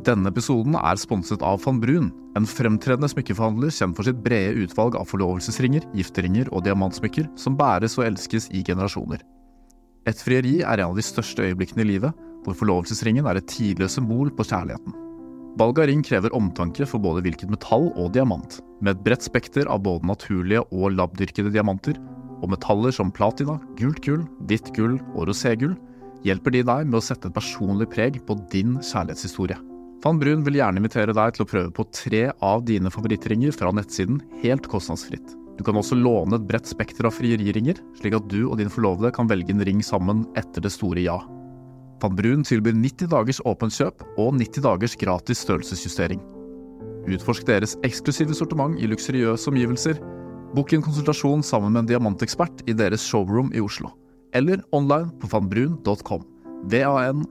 Denne 0.09 0.33
episoden 0.33 0.75
er 0.81 0.99
sponset 0.99 1.45
av 1.47 1.61
van 1.63 1.79
Brun, 1.83 2.09
en 2.39 2.49
fremtredende 2.49 3.11
smykkeforhandler 3.13 3.71
kjent 3.75 3.95
for 3.95 4.09
sitt 4.09 4.19
brede 4.25 4.65
utvalg 4.65 4.97
av 4.99 5.07
forlovelsesringer, 5.13 5.87
gifteringer 5.95 6.51
og 6.51 6.65
diamantsmykker 6.67 7.29
som 7.39 7.59
bæres 7.61 7.95
og 8.01 8.09
elskes 8.09 8.49
i 8.51 8.65
generasjoner. 8.67 9.23
Et 10.09 10.25
frieri 10.25 10.57
er 10.65 10.81
en 10.81 10.91
av 10.91 10.99
de 10.99 11.05
største 11.05 11.45
øyeblikkene 11.45 11.85
i 11.85 11.91
livet, 11.93 12.27
hvor 12.43 12.57
forlovelsesringen 12.59 13.29
er 13.31 13.39
et 13.39 13.51
tidløst 13.53 14.01
symbol 14.01 14.33
på 14.35 14.47
kjærligheten. 14.49 15.05
Valg 15.59 15.79
av 15.83 15.91
ring 15.91 16.03
krever 16.07 16.35
omtanke 16.35 16.87
for 16.87 17.03
både 17.03 17.23
hvilket 17.23 17.51
metall 17.53 17.93
og 17.95 18.13
diamant. 18.15 18.59
Med 18.83 18.97
et 18.97 19.05
bredt 19.07 19.27
spekter 19.27 19.71
av 19.71 19.85
både 19.87 20.07
naturlige 20.07 20.63
og 20.71 20.95
labdyrkede 20.95 21.53
diamanter, 21.55 21.99
og 22.43 22.53
metaller 22.53 22.95
som 22.95 23.13
platina, 23.15 23.59
gult 23.79 24.03
gull, 24.05 24.27
hvitt 24.51 24.71
gull 24.77 24.99
og 25.15 25.29
roségull, 25.31 25.75
hjelper 26.27 26.55
de 26.55 26.63
deg 26.67 26.87
med 26.89 26.99
å 26.99 27.05
sette 27.05 27.31
et 27.31 27.37
personlig 27.37 27.89
preg 27.93 28.21
på 28.27 28.37
din 28.53 28.77
kjærlighetshistorie. 28.83 29.59
Van 30.05 30.19
Brun 30.21 30.45
vil 30.47 30.61
gjerne 30.61 30.79
invitere 30.79 31.15
deg 31.15 31.35
til 31.35 31.43
å 31.43 31.51
prøve 31.51 31.73
på 31.75 31.87
tre 31.91 32.29
av 32.45 32.63
dine 32.67 32.91
favorittringer 32.95 33.55
fra 33.55 33.73
nettsiden 33.75 34.21
helt 34.45 34.69
kostnadsfritt. 34.71 35.35
Du 35.59 35.65
kan 35.67 35.75
også 35.75 35.99
låne 35.99 36.39
et 36.39 36.47
bredt 36.47 36.71
spekter 36.71 37.09
av 37.09 37.17
frieriringer, 37.17 37.81
slik 37.99 38.15
at 38.15 38.29
du 38.31 38.45
og 38.45 38.61
din 38.61 38.71
forlovede 38.71 39.11
kan 39.17 39.27
velge 39.31 39.51
en 39.51 39.65
ring 39.67 39.83
sammen 39.83 40.23
etter 40.39 40.63
det 40.63 40.71
store 40.71 41.03
ja. 41.03 41.19
Van 41.99 42.15
Brun 42.15 42.45
tilbyr 42.47 42.77
90 42.79 43.11
dagers 43.11 43.41
åpent 43.43 43.75
kjøp 43.75 44.05
og 44.23 44.37
90 44.39 44.63
dagers 44.69 44.95
gratis 45.01 45.43
størrelsesjustering. 45.43 46.23
Utforsk 47.11 47.49
deres 47.49 47.75
eksklusive 47.87 48.37
sortiment 48.39 48.79
i 48.79 48.87
luksuriøse 48.87 49.51
omgivelser. 49.51 49.99
Bok 50.57 50.73
en 50.73 50.81
konsultasjon 50.83 51.43
sammen 51.45 51.73
med 51.75 51.83
en 51.83 51.89
diamantekspert 51.91 52.63
i 52.65 52.73
deres 52.77 53.05
showroom 53.05 53.51
i 53.53 53.61
Oslo. 53.61 53.89
Eller 54.33 54.63
online 54.73 55.11
på 55.21 55.29
vanbrun.com. 55.29 56.23
V-a-n-b-r-u-u-n.com. 56.73 57.29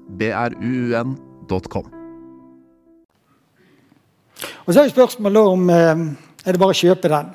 Og 4.68 4.74
så 4.74 4.84
er 4.84 4.90
spørsmålet 4.94 5.44
om 5.50 5.70
eh, 5.74 5.98
er 6.46 6.52
det 6.54 6.62
bare 6.62 6.76
å 6.76 6.82
kjøpe 6.82 7.10
den. 7.10 7.28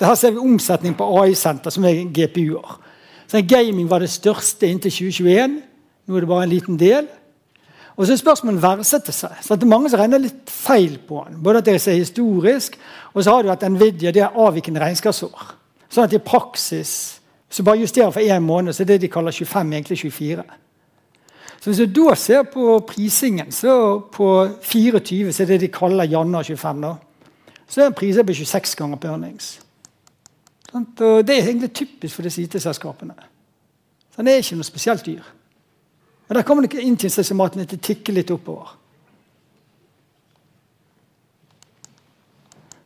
Her 0.00 0.16
ser 0.16 0.32
vi 0.32 0.40
omsetning 0.40 0.94
på 0.96 1.08
AI-senter, 1.20 1.70
som 1.72 1.84
er 1.88 2.08
GPU-er. 2.08 2.72
Gaming 3.48 3.88
var 3.88 4.00
det 4.04 4.10
største 4.12 4.66
inntil 4.68 4.92
2021. 4.92 5.62
Nå 6.08 6.16
er 6.16 6.20
det 6.24 6.28
bare 6.28 6.44
en 6.44 6.52
liten 6.52 6.76
del. 6.80 7.04
Og 7.96 8.06
så 8.06 8.14
er 8.14 8.20
spørsmålet 8.20 8.62
verdsetter 8.62 9.12
seg. 9.12 9.40
Så 9.44 9.56
det 9.56 9.66
er 9.66 9.72
mange 9.72 9.90
som 9.92 10.00
regner 10.00 10.22
litt 10.22 10.48
feil 10.50 10.96
på 11.08 11.24
den. 11.26 11.42
Både 11.44 11.60
at 11.60 11.66
det 11.68 11.74
er 11.76 11.98
historisk, 11.98 12.78
og 13.12 13.24
så 13.24 13.34
har 13.34 13.42
du 13.42 13.50
at 13.52 13.64
Nvidia 13.68 14.12
det 14.14 14.22
er 14.24 14.38
avvikende 14.40 14.80
regnskapsår. 14.80 15.50
Sånn 15.92 16.08
at 16.08 16.16
i 16.16 16.22
praksis 16.24 16.94
så 17.52 17.64
bare 17.66 17.82
justerer 17.82 18.10
for 18.10 18.24
én 18.24 18.40
måned, 18.40 18.72
så 18.72 18.82
er 18.82 18.94
det 18.94 19.02
de 19.02 19.12
kaller 19.12 19.32
25, 19.32 19.72
egentlig 19.72 19.98
24. 19.98 20.44
Så 21.60 21.70
Hvis 21.70 21.78
du 21.78 22.02
da 22.02 22.14
ser 22.14 22.42
på 22.42 22.78
prisingen, 22.88 23.52
så 23.52 24.00
på 24.12 24.48
24 24.62 25.32
så 25.32 25.42
er 25.42 25.46
det 25.46 25.60
de 25.60 25.68
kaller 25.68 26.04
januar 26.04 26.42
25, 26.42 26.80
da, 26.82 26.94
så 27.68 27.84
er 27.84 27.90
priser 27.90 28.22
på 28.22 28.32
26 28.32 28.74
ganger 28.76 28.96
på 28.96 29.08
earnings. 29.08 29.60
Og 30.72 30.86
Det 30.98 31.30
er 31.30 31.48
egentlig 31.48 31.72
typisk 31.72 32.14
for 32.14 32.22
disse 32.22 32.42
IT-selskapene. 32.42 33.14
Den 34.16 34.28
er 34.28 34.40
ikke 34.40 34.56
noe 34.56 34.64
spesielt 34.64 35.06
dyr. 35.06 35.22
Og 36.32 36.36
Der 36.38 36.46
kommer 36.48 36.64
det 36.64 36.80
inntidsestimatene 36.80 37.66
til 37.68 37.76
å 37.76 37.84
tikke 37.84 38.12
litt 38.16 38.30
oppover. 38.32 38.70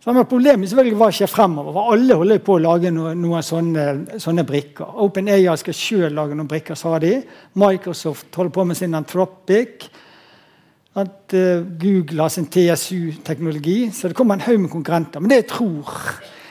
Samme 0.02 0.24
problem 0.26 0.64
selvfølgelig 0.66 0.98
hva 0.98 1.08
skjer 1.14 1.30
fremover. 1.30 1.76
for 1.76 1.92
Alle 1.94 2.16
holder 2.18 2.40
på 2.42 2.56
å 2.56 2.64
lage 2.64 2.90
noen, 2.90 3.20
noen 3.22 3.46
sånne, 3.46 3.84
sånne, 4.18 4.42
brikker. 4.46 4.98
OpenAI 4.98 5.54
skal 5.62 5.78
selv 5.78 6.18
lage 6.18 6.34
noen 6.34 6.50
brikker, 6.50 6.74
sa 6.74 6.98
de. 6.98 7.20
Microsoft 7.54 8.34
holder 8.34 8.54
på 8.56 8.64
med 8.66 8.78
sin 8.80 8.98
Anthropic. 8.98 9.86
At 10.98 11.34
uh, 11.38 11.62
Google 11.78 12.24
har 12.24 12.34
sin 12.34 12.50
TSU-teknologi. 12.50 13.92
Så 13.94 14.10
det 14.10 14.18
kommer 14.18 14.34
en 14.34 14.46
haug 14.48 14.58
med 14.64 14.74
konkurrenter. 14.74 15.22
Men 15.22 15.30
det 15.30 15.44
jeg 15.44 15.52
tror 15.54 15.94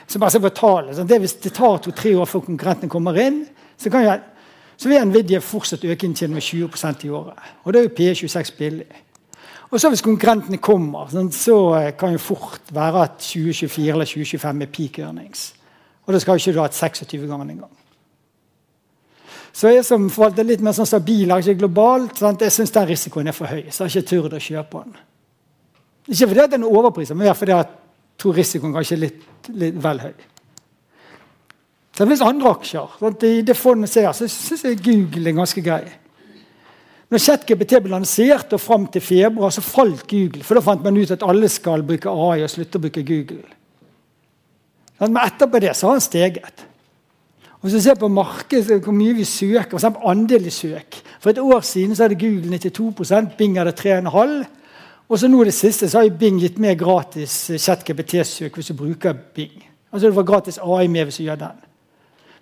så 0.06 0.22
bare 0.22 0.32
se 0.32 0.40
på 0.40 0.54
tallet, 0.54 0.96
så 0.96 1.04
det 1.04 1.20
Hvis 1.20 1.36
det 1.44 1.52
tar 1.52 1.76
to-tre 1.76 2.14
år 2.16 2.24
før 2.24 2.46
konkurrentene 2.46 2.88
kommer 2.88 3.20
inn, 3.20 3.42
så, 3.76 3.90
kan 3.90 4.04
jeg, 4.04 4.20
så 4.76 4.88
vil 4.88 5.06
Nvidia 5.08 5.40
fortsatt 5.40 5.84
øke 5.84 6.06
inntjeningen 6.06 6.36
med 6.36 6.42
20% 6.42 7.06
i 7.06 7.08
året. 7.08 7.52
Og 7.64 7.72
da 7.72 7.78
er 7.80 7.88
jo 7.88 7.94
P26 7.96 8.56
billig. 8.58 8.86
Og 9.70 9.80
så 9.80 9.88
Hvis 9.88 10.02
konkurrentene 10.02 10.56
kommer, 10.56 11.30
så 11.32 11.74
eh, 11.74 11.92
kan 11.98 12.12
det 12.12 12.20
fort 12.20 12.60
være 12.72 13.02
at 13.02 13.10
2024 13.18 13.92
eller 13.92 14.04
2025 14.04 14.62
er 14.62 14.66
peak 14.66 14.98
earnings. 14.98 15.54
Og 16.06 16.14
da 16.14 16.18
skal 16.18 16.32
jo 16.32 16.36
ikke 16.36 16.52
du 16.52 16.60
ha 16.60 16.66
et 16.66 16.74
26 16.74 17.26
ganger 17.26 17.50
engang. 17.50 17.72
Så 19.52 19.68
jeg 19.68 19.84
som 19.84 20.10
forvalter 20.10 20.44
litt 20.44 20.60
mer 20.60 20.74
sånn 20.76 20.86
stabil 20.86 21.30
aksje 21.32 21.54
globalt, 21.56 22.18
sant? 22.20 22.42
jeg 22.44 22.52
syns 22.52 22.74
den 22.74 22.88
risikoen 22.90 23.30
er 23.30 23.32
for 23.32 23.48
høy. 23.48 23.70
Så 23.70 23.84
jeg 23.84 23.90
har 23.90 24.02
ikke 24.02 24.08
turt 24.10 24.36
å 24.36 24.40
kjøpe 24.46 24.82
den. 24.84 24.96
Ikke 26.12 26.28
fordi 26.28 26.46
den 26.52 26.66
er 26.66 26.78
overprisa, 26.78 27.14
men 27.16 27.34
fordi 27.34 27.54
jeg 27.54 27.68
tror 28.20 28.36
risikoen 28.36 28.74
kanskje 28.76 28.98
er 28.98 29.00
litt, 29.00 29.22
litt 29.48 29.78
vel 29.82 30.02
høy. 30.04 30.12
Så 31.96 32.04
det 32.04 32.10
finnes 32.10 32.26
andre 32.28 32.50
aksjer. 32.52 32.96
Sant? 33.00 33.22
I 33.24 33.40
det 33.40 33.56
fondet 33.56 33.88
ser, 33.88 34.10
så 34.12 34.28
syns 34.28 34.66
jeg 34.66 34.82
Google 34.84 35.30
er 35.30 35.38
ganske 35.38 35.62
grei. 35.64 35.86
Når 37.08 37.22
ChatGPT 37.22 37.78
ble 37.80 37.94
lansert 37.94 38.52
og 38.52 38.60
fram 38.60 38.84
til 38.92 39.00
februar, 39.00 39.54
så 39.54 39.62
falt 39.64 40.02
Google. 40.10 40.42
For 40.44 40.58
da 40.58 40.64
fant 40.66 40.84
man 40.84 40.98
ut 40.98 41.14
at 41.14 41.24
alle 41.24 41.48
skal 41.48 41.86
bruke 41.86 42.12
AI 42.12 42.42
og 42.44 42.52
slutte 42.52 42.76
å 42.76 42.84
bruke 42.84 43.04
Google. 43.06 43.46
Men 45.00 45.16
etterpå 45.22 45.60
det 45.62 45.72
så 45.76 45.88
har 45.88 45.96
han 45.96 46.04
steget. 46.04 46.66
Og 47.62 47.70
du 47.72 47.78
ser 47.80 47.96
på 47.96 48.10
markedet, 48.12 48.82
hvor 48.84 48.94
mye 48.94 49.14
vi 49.16 49.24
søker, 49.24 49.78
f.eks. 49.78 49.86
andel 50.04 50.46
i 50.46 50.52
søk 50.52 50.98
For 51.18 51.30
et 51.32 51.40
år 51.40 51.64
siden 51.64 51.96
så 51.96 52.04
hadde 52.04 52.18
Google 52.20 52.58
92% 52.58 53.32
Bing 53.38 53.56
hadde 53.58 53.72
3,5 53.72 54.44
og 55.06 55.20
så 55.20 55.28
nå 55.30 55.44
det 55.46 55.54
siste 55.54 55.88
så 55.88 56.02
har 56.02 56.16
Bing 56.18 56.40
gitt 56.42 56.58
mer 56.58 56.74
gratis 56.78 57.34
ChatGPT-søk 57.62 58.58
hvis 58.58 58.72
du 58.72 58.74
bruker 58.74 59.14
Bing. 59.14 59.62
Altså 59.92 60.08
Det 60.08 60.16
var 60.16 60.26
gratis 60.26 60.58
AI 60.58 60.88
med 60.90 61.06
hvis 61.06 61.20
du 61.20 61.22
gjør 61.28 61.38
den. 61.44 61.60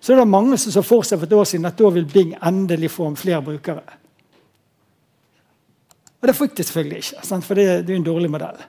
Så 0.05 0.13
det 0.13 0.21
er 0.21 0.29
mange 0.29 0.57
som 0.61 0.69
så 0.69 0.83
for 0.85 1.01
seg 1.01 1.17
for 1.17 1.25
et 1.25 1.33
år 1.33 1.47
siden 1.49 1.65
at 1.65 1.79
da 1.79 1.89
vil 1.89 2.05
Bing 2.05 2.35
endelig 2.45 2.91
få 2.93 3.07
flere 3.17 3.41
brukere. 3.41 3.81
Og 6.21 6.29
det 6.29 6.35
fikk 6.37 6.53
de 6.57 6.63
selvfølgelig 6.63 6.99
ikke, 7.01 7.41
for 7.41 7.57
det, 7.57 7.65
det 7.87 7.93
er 7.93 7.97
en 7.97 8.05
dårlig 8.05 8.29
modell. 8.29 8.59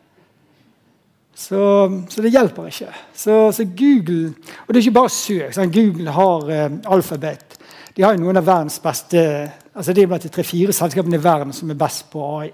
Så, 1.36 1.60
så, 2.08 2.22
det 2.24 2.32
hjelper 2.32 2.70
ikke. 2.70 2.88
Så, 3.12 3.34
så, 3.52 3.64
Google 3.64 4.32
Og 4.64 4.72
det 4.72 4.78
er 4.78 4.86
ikke 4.86 4.96
bare 4.96 5.12
søk. 5.12 5.52
Sant? 5.52 5.74
Google 5.74 6.10
har 6.10 6.48
eh, 6.48 6.78
alfabet. 6.88 7.58
De 7.96 8.02
har 8.02 8.16
jo 8.16 8.22
noen 8.22 8.40
av 8.40 8.46
verdens 8.46 8.78
beste 8.80 9.20
altså 9.76 9.92
De 9.92 10.02
er 10.02 10.08
blant 10.08 10.24
de 10.24 10.32
tre-fire 10.32 10.72
selskapene 10.72 11.18
i 11.18 11.24
verden 11.24 11.52
som 11.52 11.68
er 11.70 11.76
best 11.76 12.06
på 12.12 12.24
AI. 12.38 12.48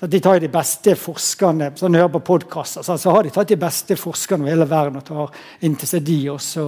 Så 0.00 0.06
de 0.06 0.20
tar 0.20 0.38
de 0.38 0.50
beste 0.50 0.94
forskerne 0.94 1.72
sånn 1.78 1.96
hører 1.98 2.12
på 2.14 2.20
podkaster, 2.28 2.84
så, 2.86 2.94
så 3.00 3.10
har 3.10 3.26
de 3.26 3.32
tatt 3.34 3.50
de 3.50 3.56
beste 3.58 3.96
forskerne 3.98 4.44
over 4.44 4.54
hele 4.54 4.66
verden 4.70 5.00
og 5.00 5.06
tar 5.08 5.32
inn 5.66 5.74
til 5.78 5.90
seg 5.90 6.04
de 6.06 6.18
også. 6.30 6.66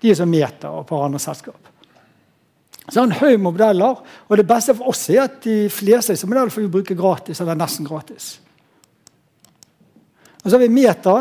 De 0.00 0.08
er 0.08 0.16
som 0.16 0.30
Meta 0.30 0.70
og 0.72 0.86
på 0.88 1.00
andre 1.04 1.20
selskap. 1.20 1.68
Så 2.86 3.02
har 3.02 3.04
en 3.04 3.18
haug 3.20 3.42
modeller, 3.44 4.00
og 4.00 4.40
det 4.40 4.46
beste 4.48 4.74
for 4.78 4.94
oss 4.94 5.02
er 5.12 5.26
at 5.26 5.36
de 5.44 5.66
fleste 5.70 6.16
som 6.16 6.32
modellene 6.32 6.54
får 6.54 6.64
vi 6.64 6.72
bruke 6.78 6.96
gratis. 6.96 7.40
eller 7.40 7.58
nesten 7.60 7.86
gratis. 7.86 8.30
Og 10.40 10.48
så 10.48 10.56
har 10.56 10.64
vi 10.64 10.72
Meta. 10.72 11.18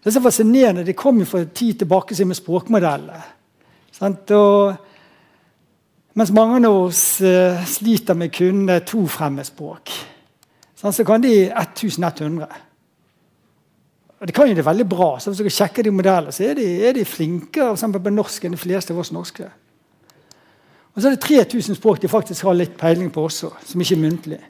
Det 0.00 0.12
er 0.12 0.14
så 0.14 0.22
fascinerende. 0.22 0.86
De 0.86 0.94
kom 0.94 1.18
jo 1.18 1.26
for 1.26 1.44
tid 1.44 1.82
tilbake 1.82 2.24
med 2.24 2.38
språkmodellene. 2.38 3.20
mens 6.14 6.30
mange 6.30 6.66
av 6.66 6.76
oss 6.86 7.20
uh, 7.20 7.64
sliter 7.66 8.14
med 8.14 8.32
kun 8.32 8.80
to 8.86 9.06
fremmedspråk 9.06 9.90
så 10.80 11.04
kan 11.04 11.22
de 11.22 11.50
1100. 11.52 12.46
Og 14.20 14.28
De 14.28 14.32
kan 14.32 14.48
jo 14.48 14.54
det 14.54 14.64
veldig 14.64 14.88
bra. 14.88 15.18
så 15.18 15.30
Hvis 15.30 15.38
dere 15.38 15.50
sjekker 15.50 15.82
de 15.82 15.90
modellene, 15.90 16.32
så 16.32 16.44
er 16.44 16.54
de, 16.54 16.66
er 16.88 16.92
de 16.92 17.04
flinkere 17.04 17.76
på 17.76 18.12
norsk 18.12 18.44
enn 18.44 18.56
de 18.56 18.60
fleste 18.60 18.92
av 18.92 19.00
oss 19.00 19.12
norske. 19.12 19.48
Og 20.94 21.02
så 21.02 21.08
er 21.08 21.14
det 21.14 21.20
3000 21.24 21.76
språk 21.76 22.02
de 22.02 22.08
faktisk 22.08 22.44
har 22.44 22.56
litt 22.56 22.76
peiling 22.78 23.12
på 23.12 23.22
også, 23.24 23.52
som 23.64 23.80
ikke 23.80 23.94
er 23.94 24.02
muntlig. 24.02 24.40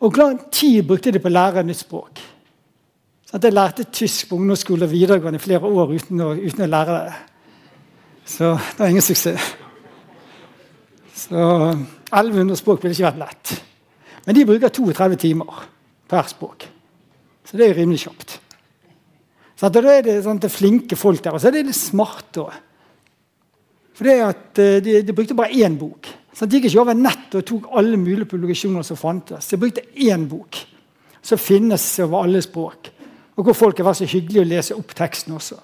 Og 0.00 0.16
lang 0.16 0.40
tid 0.52 0.82
brukte 0.86 1.12
de 1.12 1.20
på 1.20 1.30
å 1.30 1.36
lære 1.36 1.62
nytt 1.66 1.82
språk? 1.84 2.22
Så 3.26 3.38
jeg 3.42 3.52
lærte 3.52 3.84
tysk 3.90 4.28
på 4.28 4.36
ungdomsskole 4.36 4.86
og 4.86 4.92
videregående 4.92 5.40
i 5.40 5.42
flere 5.42 5.66
år 5.66 5.94
uten 5.96 6.20
å, 6.22 6.32
uten 6.34 6.62
å 6.62 6.70
lære 6.70 6.98
det. 6.98 7.14
Så 8.26 8.52
det 8.54 8.78
var 8.78 8.92
ingen 8.92 9.02
suksess. 9.02 9.54
Så 11.14 11.46
1100 12.12 12.56
språk 12.60 12.84
ville 12.84 12.94
ikke 12.94 13.08
vært 13.08 13.22
lett. 13.24 13.54
Men 14.26 14.34
de 14.34 14.46
bruker 14.48 14.72
32 14.74 15.20
timer 15.22 15.62
per 16.10 16.28
språk. 16.30 16.66
Så 17.46 17.58
det 17.58 17.70
er 17.70 17.78
rimelig 17.78 18.02
kjapt. 18.04 18.40
Så 19.56 19.70
da 19.72 19.80
er 19.88 20.02
det, 20.04 20.18
sånn, 20.24 20.40
det 20.42 20.52
flinke 20.52 20.98
folk 20.98 21.22
der. 21.24 21.36
Og 21.36 21.40
så 21.40 21.48
er 21.48 21.56
det 21.56 21.68
litt 21.68 21.78
smarte 21.78 22.42
òg. 22.44 22.56
For 23.96 24.10
at 24.12 24.60
eh, 24.60 24.78
de, 24.84 24.98
de, 25.06 25.14
brukte 25.16 25.36
bare 25.38 25.56
én 25.64 25.78
bok. 25.80 26.10
Så 26.36 26.44
De 26.44 26.58
gikk 26.58 26.68
ikke 26.68 26.82
over 26.82 26.98
nettet 26.98 27.38
og 27.38 27.46
tok 27.48 27.70
alle 27.80 27.96
mulige 27.96 28.28
publikasjoner 28.28 28.84
som 28.84 28.98
fantes. 29.00 29.48
De 29.48 29.60
brukte 29.60 29.86
én 30.04 30.26
bok 30.28 30.58
som 31.24 31.40
finnes 31.40 31.86
over 32.04 32.26
alle 32.26 32.42
språk. 32.44 32.92
Og 33.36 33.48
hvor 33.48 33.56
folk 33.56 33.80
har 33.80 33.88
vært 33.88 34.02
så 34.02 34.10
hyggelige 34.10 34.44
å 34.44 34.50
lese 34.50 34.76
opp 34.76 34.92
teksten 34.96 35.38
også. 35.38 35.56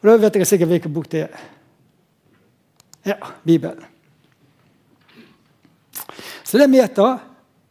Og 0.00 0.10
Da 0.10 0.18
vet 0.20 0.34
dere 0.34 0.48
sikkert 0.48 0.74
hvilken 0.74 0.94
bok 0.94 1.06
det 1.12 1.26
er. 1.28 1.50
Ja, 3.04 3.18
Bibelen. 3.44 3.93
Så 6.54 6.58
det 6.60 6.68
er 6.68 6.70
meta. 6.70 7.04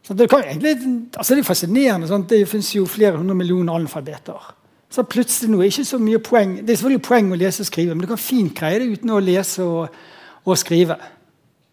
Det, 0.04 0.26
egentlig, 0.28 0.74
altså 1.16 1.32
det, 1.32 1.40
er 1.40 1.46
fascinerende. 1.48 2.08
Sant? 2.10 2.26
Det 2.28 2.42
finnes 2.44 2.68
jo 2.74 2.82
flere 2.84 3.16
hundre 3.16 3.34
millioner 3.38 3.72
analfabeter. 3.72 4.50
Så 4.92 5.06
plutselig 5.08 5.48
nå 5.48 5.62
er 5.62 5.70
ikke 5.70 5.86
så 5.88 5.96
mye 5.96 6.20
poeng. 6.20 6.52
Det 6.58 6.74
er 6.74 6.76
selvfølgelig 6.76 7.06
poeng 7.06 7.32
å 7.32 7.38
lese 7.40 7.64
og 7.64 7.70
skrive, 7.70 7.94
men 7.94 8.04
du 8.04 8.10
kan 8.12 8.20
fint 8.20 8.52
greie 8.58 8.82
det 8.82 8.90
uten 8.98 9.14
å 9.16 9.22
lese 9.24 9.64
og, 9.64 9.96
og 10.44 10.60
skrive. 10.60 10.98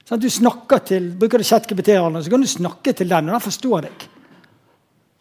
Sånn, 0.08 0.24
du 0.24 0.30
snakker 0.32 0.86
til, 0.88 1.12
Bruker 1.20 1.44
du 1.44 1.50
ChatGPT, 1.52 2.00
så 2.00 2.32
kan 2.32 2.48
du 2.48 2.54
snakke 2.56 2.96
til 2.96 3.12
den, 3.12 3.28
og 3.28 3.36
den 3.36 3.48
forstår 3.50 3.88
deg. 3.90 4.10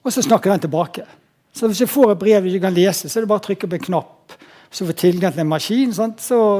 Og 0.07 0.15
så 0.15 0.23
snakker 0.31 0.55
den 0.55 0.69
tilbake. 0.71 1.11
Så 1.51 1.67
Hvis 1.67 1.83
du 1.83 1.91
får 1.91 2.15
et 2.15 2.23
brev 2.23 2.47
du 2.47 2.55
ikke 2.55 2.69
kan 2.71 2.79
lese, 2.79 3.11
så 3.11 3.19
er 3.19 3.27
det 3.27 3.35
bare 3.35 3.43
å 3.43 3.49
trykke 3.51 3.67
på 3.67 3.81
en 3.81 3.89
knapp. 3.91 4.43
Så 4.71 4.87
får 4.87 5.03
tilgang 5.09 5.35
til 5.35 5.43
en 5.43 5.51
maskin, 5.51 5.91
så, 5.93 6.13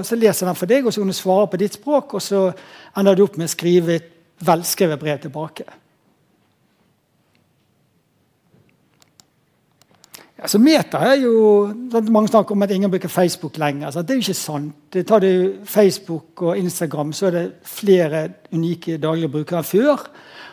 så, 0.03 0.17
leser 0.19 0.51
den 0.51 0.59
for 0.59 0.67
deg, 0.67 0.83
og 0.83 0.91
så 0.91 1.05
kan 1.05 1.15
du 1.15 1.15
svare 1.15 1.47
på 1.47 1.63
ditt 1.63 1.79
språk. 1.79 2.19
Og 2.19 2.27
så 2.27 2.49
ender 2.99 3.15
du 3.15 3.29
opp 3.29 3.39
med 3.39 3.47
å 3.47 3.55
skrive 3.55 4.01
et 4.01 4.17
velskrevet 4.47 5.01
brev 5.01 5.21
tilbake. 5.23 5.65
Altså, 10.41 10.59
Meta 10.59 11.03
er 11.05 11.19
jo 11.21 11.69
Mange 12.09 12.29
snakker 12.29 12.57
om 12.57 12.63
at 12.63 12.71
ingen 12.71 12.91
bruker 12.91 13.09
Facebook 13.09 13.59
lenger. 13.59 13.87
Altså, 13.87 14.03
det 14.03 14.11
er 14.11 14.15
jo 14.15 14.27
ikke 14.27 14.35
sant. 14.35 14.99
Tar 15.07 15.19
du 15.21 15.53
Facebook 15.65 16.43
og 16.43 16.59
Instagram, 16.59 17.13
så 17.13 17.27
er 17.27 17.31
det 17.31 17.53
flere 17.63 18.29
unike 18.53 18.97
daglige 18.99 19.29
brukere 19.29 19.61
enn 19.61 19.69
før. 19.69 20.07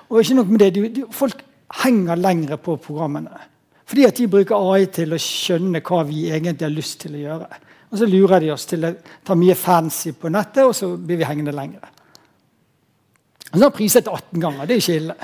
Og 0.10 0.20
ikke 0.20 0.36
nok 0.36 0.48
med 0.48 0.60
det, 0.60 0.74
de, 0.76 0.90
de, 0.90 1.06
Folk 1.12 1.44
henger 1.84 2.16
lenger 2.16 2.56
på 2.56 2.76
programmene. 2.76 3.40
Fordi 3.88 4.04
at 4.04 4.18
de 4.18 4.28
bruker 4.28 4.56
AI 4.56 4.86
til 4.92 5.16
å 5.16 5.20
skjønne 5.22 5.82
hva 5.82 6.04
vi 6.08 6.28
egentlig 6.32 6.68
har 6.68 6.76
lyst 6.76 7.00
til 7.06 7.16
å 7.16 7.24
gjøre. 7.24 7.48
Og 7.92 8.00
så 8.02 8.08
lurer 8.10 8.44
de 8.44 8.52
oss 8.52 8.66
til 8.68 8.84
å 8.84 8.96
ta 9.24 9.36
mye 9.36 9.56
fancy 9.56 10.12
på 10.12 10.32
nettet, 10.32 10.66
og 10.66 10.76
så 10.76 10.90
blir 10.98 11.22
vi 11.22 11.28
hengende 11.28 11.56
lenger. 11.56 11.88
Så 13.54 13.64
har 13.64 13.74
priset 13.76 14.08
18 14.08 14.42
ganger. 14.42 14.66
Det 14.68 14.76
er 14.76 14.84
ikke 14.84 15.00
ille. 15.02 15.16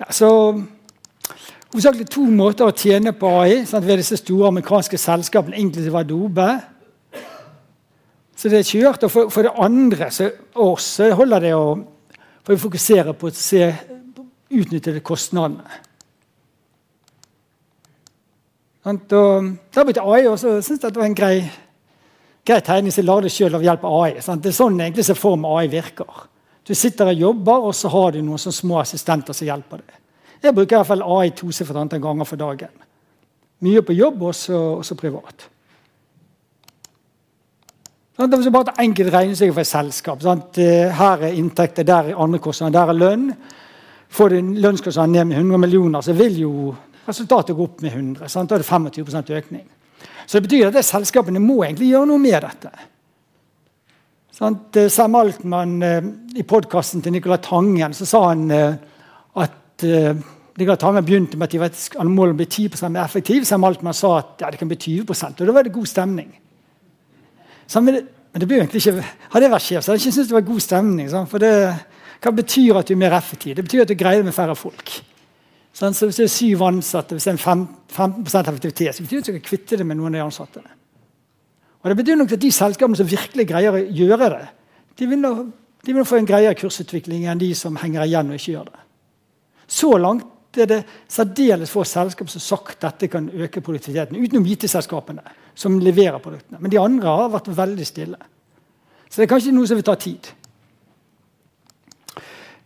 Ja, 0.00 0.10
så 0.12 0.30
Hovedsakelig 1.76 2.06
to 2.08 2.22
måter 2.32 2.70
å 2.70 2.72
tjene 2.72 3.10
på 3.12 3.28
AI 3.42 3.64
sant, 3.68 3.84
ved 3.84 3.98
disse 4.00 4.16
store 4.16 4.48
amerikanske 4.48 4.96
selskapene, 4.96 5.58
inklusiv 5.60 5.96
Adobe. 5.98 6.46
Så 8.32 8.48
det 8.48 8.62
er 8.62 8.68
kjørt. 8.68 9.04
Og 9.04 9.12
for, 9.12 9.32
for 9.34 9.44
det 9.44 9.52
andre 9.60 10.08
så, 10.14 10.30
også 10.54 11.10
holder 11.18 11.44
det 11.44 11.50
å 11.56 11.66
fokusere 12.46 13.12
på 13.18 13.28
å 13.28 13.34
se, 13.34 13.68
utnytte 14.56 14.94
kostnadene. 15.04 15.82
Og 18.86 19.02
da 19.10 19.82
begynte 19.82 20.06
AI 20.06 20.28
og 20.30 20.38
så 20.38 20.60
syntes 20.62 20.84
det 20.86 20.94
var 20.94 21.08
en 21.08 21.18
grei, 21.18 21.40
grei 22.46 22.60
tegning 22.62 22.94
som 22.94 23.02
jeg 23.02 23.08
lagde 23.10 23.32
sjøl 23.34 23.58
av 23.58 23.64
hjelp 23.66 23.84
av 23.84 23.98
AI. 24.04 24.10
Sant? 24.22 24.44
Det 24.44 24.52
er 24.52 24.60
sånn 24.62 24.78
egentlig 24.78 25.04
som 25.08 25.18
form 25.18 25.44
AI 25.50 25.66
virker. 25.72 26.28
Du 26.66 26.74
sitter 26.74 27.12
og 27.12 27.20
jobber, 27.20 27.68
og 27.68 27.74
så 27.74 27.90
har 27.92 28.16
du 28.16 28.22
noen 28.26 28.38
små 28.38 28.80
assistenter 28.80 29.36
som 29.36 29.46
hjelper 29.46 29.82
deg. 29.84 29.98
Jeg 30.42 30.54
bruker 30.54 30.74
i 30.74 30.78
hvert 30.78 30.90
fall 30.90 31.04
AI 31.04 31.30
tosifret 31.34 31.78
antall 31.80 32.02
ganger 32.02 32.28
for 32.28 32.40
dagen. 32.40 32.72
Mye 33.64 33.82
på 33.86 33.94
jobb 33.96 34.24
og 34.26 34.34
så 34.36 34.96
privat. 34.98 35.46
Sånn, 38.16 38.32
det 38.32 38.38
er 38.40 38.52
bare 38.52 38.72
et 38.72 38.82
enkelt 38.86 39.12
regnestykke 39.12 39.52
for 39.52 39.62
et 39.62 39.68
selskap. 39.68 40.22
Sant? 40.24 40.58
Eh, 40.62 40.88
her 40.98 41.24
er 41.28 41.36
inntekter, 41.36 41.84
der 41.84 42.12
er 42.12 42.20
andre 42.22 42.40
kostnader, 42.40 42.78
der 42.78 42.92
er 42.92 42.96
lønn. 42.96 43.26
Får 44.08 44.32
du 44.32 44.54
lønnskostnadene 44.64 45.18
ned 45.18 45.28
med 45.28 45.40
100 45.42 45.60
millioner, 45.60 46.04
så 46.04 46.14
vil 46.16 46.38
jo 46.40 46.52
resultatet 47.06 47.56
gå 47.56 47.66
opp 47.66 47.82
med 47.84 47.92
100. 47.92 48.30
Sant? 48.32 48.48
Da 48.48 48.56
er 48.56 48.64
det 48.64 48.68
25 48.70 49.36
økning. 49.36 49.66
Så 50.26 50.38
det 50.38 50.48
betyr 50.48 50.70
at 50.70 50.78
det 50.78 50.84
selskapene 50.88 51.42
må 51.42 51.60
egentlig 51.62 51.90
gjøre 51.92 52.08
noe 52.08 52.22
med 52.22 52.40
dette. 52.42 52.72
Eh, 54.40 54.88
Sam 54.88 55.14
Altmann, 55.14 55.82
eh, 55.82 56.02
I 56.36 56.42
podkasten 56.42 57.00
til 57.02 57.12
Nicolai 57.12 57.38
Tangen 57.40 57.94
så 57.96 58.04
sa 58.04 58.18
han 58.28 58.50
eh, 58.50 58.74
at 59.40 59.84
Nicolai 60.58 60.76
Tangen 60.76 61.04
begynte 61.04 61.38
med 61.38 61.48
at 61.48 61.52
de 61.52 61.60
var 61.60 62.10
målet 62.10 62.34
å 62.34 62.36
bli 62.36 62.46
10 62.68 62.90
mer 62.90 63.04
effektiv. 63.04 63.46
Sam 63.48 63.64
Altmann 63.64 63.96
sa 63.96 64.18
at 64.18 64.44
ja, 64.44 64.50
det 64.50 64.60
kan 64.60 64.68
bli 64.68 64.76
20% 64.76 65.40
og 65.40 65.48
da 65.48 65.56
var 65.56 65.64
det 65.64 65.72
god 65.72 65.88
stemning. 65.88 66.28
Så, 67.66 67.80
men, 67.80 67.94
det, 67.94 68.04
men 68.32 68.44
det 68.44 68.60
ikke, 68.76 69.02
Hadde 69.32 69.44
jeg 69.46 69.54
vært 69.56 69.64
sjef, 69.64 69.84
så 69.84 69.92
hadde 69.92 70.00
jeg 70.00 70.06
ikke 70.06 70.16
syntes 70.18 70.28
det 70.28 70.36
var 70.36 70.48
god 70.52 70.60
stemning. 70.60 71.10
Sant? 71.10 71.32
For 71.32 71.40
det, 71.40 71.52
Hva 72.20 72.36
betyr 72.36 72.76
at 72.76 72.88
du 72.88 72.92
er 72.92 73.04
mer 73.06 73.16
effektiv? 73.16 73.56
Det 73.56 73.64
betyr 73.64 73.86
at 73.86 73.88
du 73.88 73.96
greier 73.96 74.20
det 74.20 74.28
med 74.28 74.36
færre 74.36 74.56
folk. 74.56 74.98
Så 75.72 75.88
Hvis 75.88 76.20
det 76.20 76.24
er 76.28 76.32
syv 76.32 76.62
ansatte, 76.64 77.16
hvis 77.16 77.24
det 77.24 77.38
er 77.38 77.40
15 77.40 78.20
effektivitet, 78.26 78.96
så 78.96 79.02
betyr 79.02 79.16
det 79.16 79.24
at 79.24 79.32
du 79.32 79.38
kan 79.40 79.48
kvitte 79.48 79.76
det 79.80 79.86
med 79.86 79.96
noen 79.96 80.12
av 80.12 80.20
de 80.20 80.28
ansatte. 80.28 80.75
Og 81.86 81.90
det 81.90 82.00
betyr 82.00 82.16
nok 82.18 82.32
at 82.34 82.42
De 82.42 82.48
selskapene 82.50 82.98
som 82.98 83.06
virkelig 83.06 83.44
greier 83.46 83.76
å 83.78 83.78
gjøre 83.78 84.26
det, 84.32 84.46
de 84.98 85.06
vil, 85.06 85.20
nå, 85.22 85.28
de 85.86 85.92
vil 85.94 86.06
få 86.08 86.16
en 86.18 86.26
greiere 86.26 86.56
kursutvikling 86.58 87.28
enn 87.30 87.38
de 87.38 87.52
som 87.54 87.76
henger 87.78 88.08
igjen 88.08 88.32
og 88.32 88.40
ikke 88.40 88.54
gjør 88.56 88.70
det. 88.72 88.80
Så 89.70 89.90
langt 89.94 90.58
er 90.58 90.66
det 90.66 90.78
særdeles 91.06 91.70
få 91.70 91.84
selskap 91.86 92.32
som 92.32 92.42
sagt 92.42 92.80
dette 92.82 93.06
kan 93.12 93.28
øke 93.30 93.60
produktiviteten. 93.62 94.18
Utenom 94.18 94.48
IT-selskapene, 94.50 95.22
som 95.54 95.76
leverer 95.78 96.18
produktene. 96.18 96.58
Men 96.58 96.72
de 96.72 96.80
andre 96.80 97.12
har 97.20 97.30
vært 97.36 97.52
veldig 97.54 97.86
stille. 97.86 98.18
Så 99.06 99.20
det 99.20 99.28
er 99.28 99.30
kanskje 99.30 99.52
noe 99.54 99.68
som 99.70 99.78
vil 99.78 99.86
ta 99.86 99.94
tid. 99.94 100.32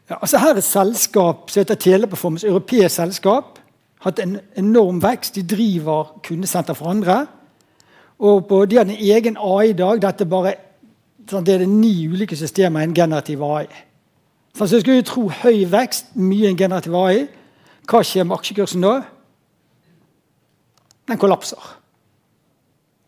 Ja, 0.08 0.16
altså 0.16 0.40
her 0.40 0.54
er 0.54 0.62
et 0.62 0.64
selskap 0.64 1.50
som 1.50 1.60
heter 1.60 1.76
Teleperformance, 1.76 2.48
europeisk 2.48 2.94
selskap. 2.94 3.60
Hatt 4.00 4.24
en 4.24 4.38
enorm 4.56 5.02
vekst. 5.02 5.36
De 5.36 5.44
driver 5.44 6.14
kundesenter 6.24 6.78
for 6.78 6.94
andre. 6.94 7.26
Og 8.20 8.46
på, 8.46 8.64
De 8.68 8.76
har 8.76 8.84
en 8.84 8.90
egen 8.90 9.36
AI 9.36 9.70
i 9.70 9.76
dag. 9.76 10.00
Dette 10.02 10.26
bare, 10.28 10.54
sånn, 11.30 11.44
det 11.46 11.54
er 11.54 11.64
det 11.64 11.70
ni 11.72 11.94
ulike 12.08 12.36
systemer 12.36 12.84
i 12.84 12.90
en 12.90 12.96
generativ 12.96 13.42
AI. 13.46 13.66
Så 14.54 14.66
jeg 14.66 14.82
skulle 14.82 15.00
jo 15.00 15.08
tro 15.08 15.26
høy 15.42 15.64
vekst, 15.70 16.12
mye 16.20 16.50
en 16.50 16.58
generativ 16.58 16.96
AI. 17.00 17.26
Hva 17.88 18.02
skjer 18.04 18.26
med 18.26 18.36
aksjekursen 18.36 18.84
da? 18.84 18.96
Den 21.08 21.20
kollapser. 21.20 21.70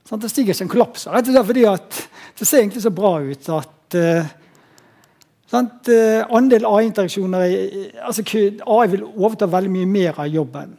Sånn, 0.08 0.22
det 0.22 0.30
stiger 0.32 0.54
ikke, 0.54 0.64
den 0.64 0.72
kollapser. 0.72 1.12
Rett 1.12 1.28
er 1.28 1.44
fordi 1.46 1.66
at 1.68 1.98
det 2.38 2.48
ser 2.48 2.62
egentlig 2.62 2.84
så 2.86 2.94
bra 2.94 3.18
ut 3.20 3.50
at 3.52 3.98
uh, 3.98 4.32
Sant? 5.52 5.88
Eh, 5.92 6.22
andel 6.32 6.64
AI-interaksjoner 6.64 7.42
altså 8.00 8.22
AI 8.24 8.86
vil 8.88 9.02
overta 9.04 9.44
veldig 9.52 9.72
mye 9.74 9.88
mer 9.90 10.20
av 10.22 10.30
jobben. 10.32 10.70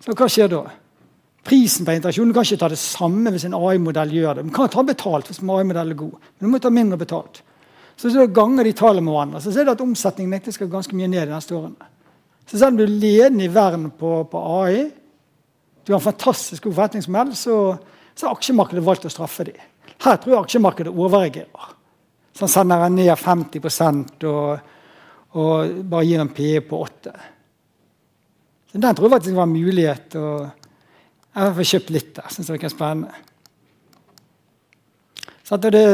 Så 0.00 0.14
hva 0.16 0.28
skjer 0.32 0.48
da? 0.48 0.62
Prisen 1.42 1.86
på 1.86 1.94
interaksjon 1.96 2.30
du 2.30 2.34
kan 2.36 2.46
ikke 2.46 2.60
ta 2.60 2.68
det 2.70 2.78
samme 2.78 3.32
hvis 3.34 3.48
en 3.48 3.56
AI-modell 3.58 4.12
gjør 4.14 4.38
det. 4.38 4.44
Du 4.46 4.54
kan 4.54 4.70
ta 4.70 4.84
betalt 4.86 5.30
hvis 5.30 5.40
en 5.42 5.50
AI-modell 5.50 5.94
er 5.94 5.98
god, 5.98 6.14
men 6.20 6.46
du 6.46 6.52
må 6.52 6.60
ta 6.62 6.70
mindre 6.70 7.00
betalt. 7.00 7.42
Så 7.96 8.08
hvis 8.08 8.18
du 8.18 8.34
ganger 8.34 8.66
de 8.66 8.74
tallene 8.76 9.04
med 9.06 9.14
hverandre, 9.14 9.42
så 9.42 9.52
ser 9.54 9.66
du 9.66 9.72
at 9.74 9.82
omsetningen 9.82 10.54
skal 10.54 10.70
ganske 10.70 10.96
mye 10.96 11.10
ned 11.10 11.26
de 11.26 11.34
neste 11.34 11.56
årene. 11.56 11.90
Så 12.46 12.58
selv 12.58 12.72
om 12.72 12.78
du 12.78 12.84
er 12.86 12.94
ledende 12.94 13.46
i 13.46 13.52
verden 13.52 13.90
på, 13.98 14.14
på, 14.30 14.44
AI, 14.62 14.88
du 15.82 15.92
har 15.92 16.00
en 16.00 16.04
fantastisk 16.04 16.66
god 16.66 16.78
forretningsmodell, 16.78 17.34
så, 17.38 17.58
så 18.14 18.26
har 18.26 18.36
aksjemarkedet 18.36 18.84
valgt 18.86 19.06
å 19.06 19.12
straffe 19.12 19.46
dem. 19.48 19.60
Her 20.02 20.18
tror 20.18 20.34
jeg 20.34 20.46
aksjemarkedet 20.46 20.94
overreagerer. 20.94 21.74
Så 22.32 22.46
han 22.46 22.52
sender 22.52 22.88
ned 22.90 23.12
50% 23.18 24.26
og, 24.30 24.72
og 25.38 25.78
bare 25.90 26.06
gir 26.08 26.22
en 26.22 26.32
PE 26.32 26.62
på 26.64 26.78
8 26.86 27.12
Så 28.72 28.80
Den 28.80 28.96
tror 28.96 29.08
jeg 29.08 29.14
faktisk 29.18 29.36
var 29.36 29.48
en 29.48 29.52
mulighet. 29.52 30.16
Og 30.16 30.61
jeg 31.32 31.54
har 31.56 31.70
kjøpt 31.70 31.90
litt 31.94 32.10
der. 32.16 32.28
Syns 32.32 32.50
det 32.50 32.58
er 32.62 32.72
spennende. 32.72 33.14
Det, 35.52 35.86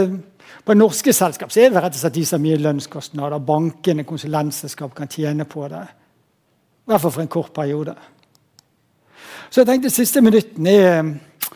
på 0.64 0.74
norske 0.76 1.12
selskap 1.14 1.50
er 1.56 1.72
det 1.72 1.82
rett 1.82 1.96
og 1.96 2.00
slett 2.02 2.14
de 2.14 2.24
som 2.26 2.38
har 2.38 2.44
mye 2.44 2.60
lønnskostnader. 2.62 3.42
Bankene, 3.42 4.04
konsulentselskap 4.06 4.94
kan 4.94 5.10
tjene 5.10 5.46
på 5.48 5.66
det. 5.70 5.82
I 5.82 6.90
hvert 6.92 7.02
fall 7.02 7.14
for 7.14 7.24
en 7.24 7.32
kort 7.32 7.52
periode. 7.54 7.94
Så 9.50 9.62
jeg 9.62 9.70
tenkte 9.70 9.90
siste 9.90 10.22
minutten 10.22 10.66
er 10.68 11.14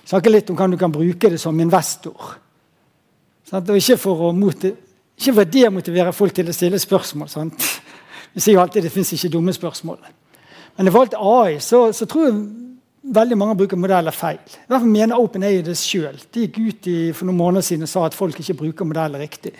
snakke 0.08 0.32
litt 0.32 0.50
om 0.50 0.56
hvordan 0.56 0.74
du 0.74 0.80
kan 0.80 0.94
bruke 0.94 1.30
det 1.30 1.40
som 1.40 1.60
investor. 1.60 2.34
Sånn, 3.48 3.68
ikke 3.76 3.98
for 4.00 4.30
å 4.30 4.32
ikke 4.32 5.34
for 5.34 5.44
å 5.44 5.52
demotivere 5.52 6.12
folk 6.16 6.34
til 6.34 6.48
å 6.48 6.56
stille 6.56 6.80
spørsmål. 6.80 7.28
Sant? 7.30 7.68
Vi 8.34 8.40
sier 8.40 8.56
jo 8.56 8.62
alltid 8.62 8.86
det 8.86 8.92
fins 8.94 9.12
ikke 9.12 9.34
dumme 9.34 9.52
spørsmål. 9.52 10.00
Men 10.76 10.88
i 10.88 10.90
forhold 10.90 11.12
til 11.12 11.30
AI 11.30 11.60
så, 11.60 11.82
så, 11.92 12.06
tror 12.08 12.28
jeg 12.30 12.38
veldig 13.02 13.36
mange 13.38 13.56
bruker 13.58 13.80
modeller 13.80 14.14
feil. 14.14 14.38
I 14.38 14.70
hvert 14.70 14.84
fall 14.84 14.94
mener 14.94 15.18
OpenAI 15.18 15.62
det 15.66 15.74
sjøl. 15.78 16.18
De 16.32 16.46
gikk 16.46 16.58
ut 16.60 16.88
i, 16.90 16.96
for 17.16 17.26
noen 17.28 17.40
måneder 17.40 17.66
siden 17.66 17.86
og 17.86 17.90
sa 17.90 18.06
at 18.06 18.16
folk 18.16 18.38
ikke 18.38 18.58
bruker 18.60 18.88
modeller 18.88 19.22
riktig. 19.22 19.54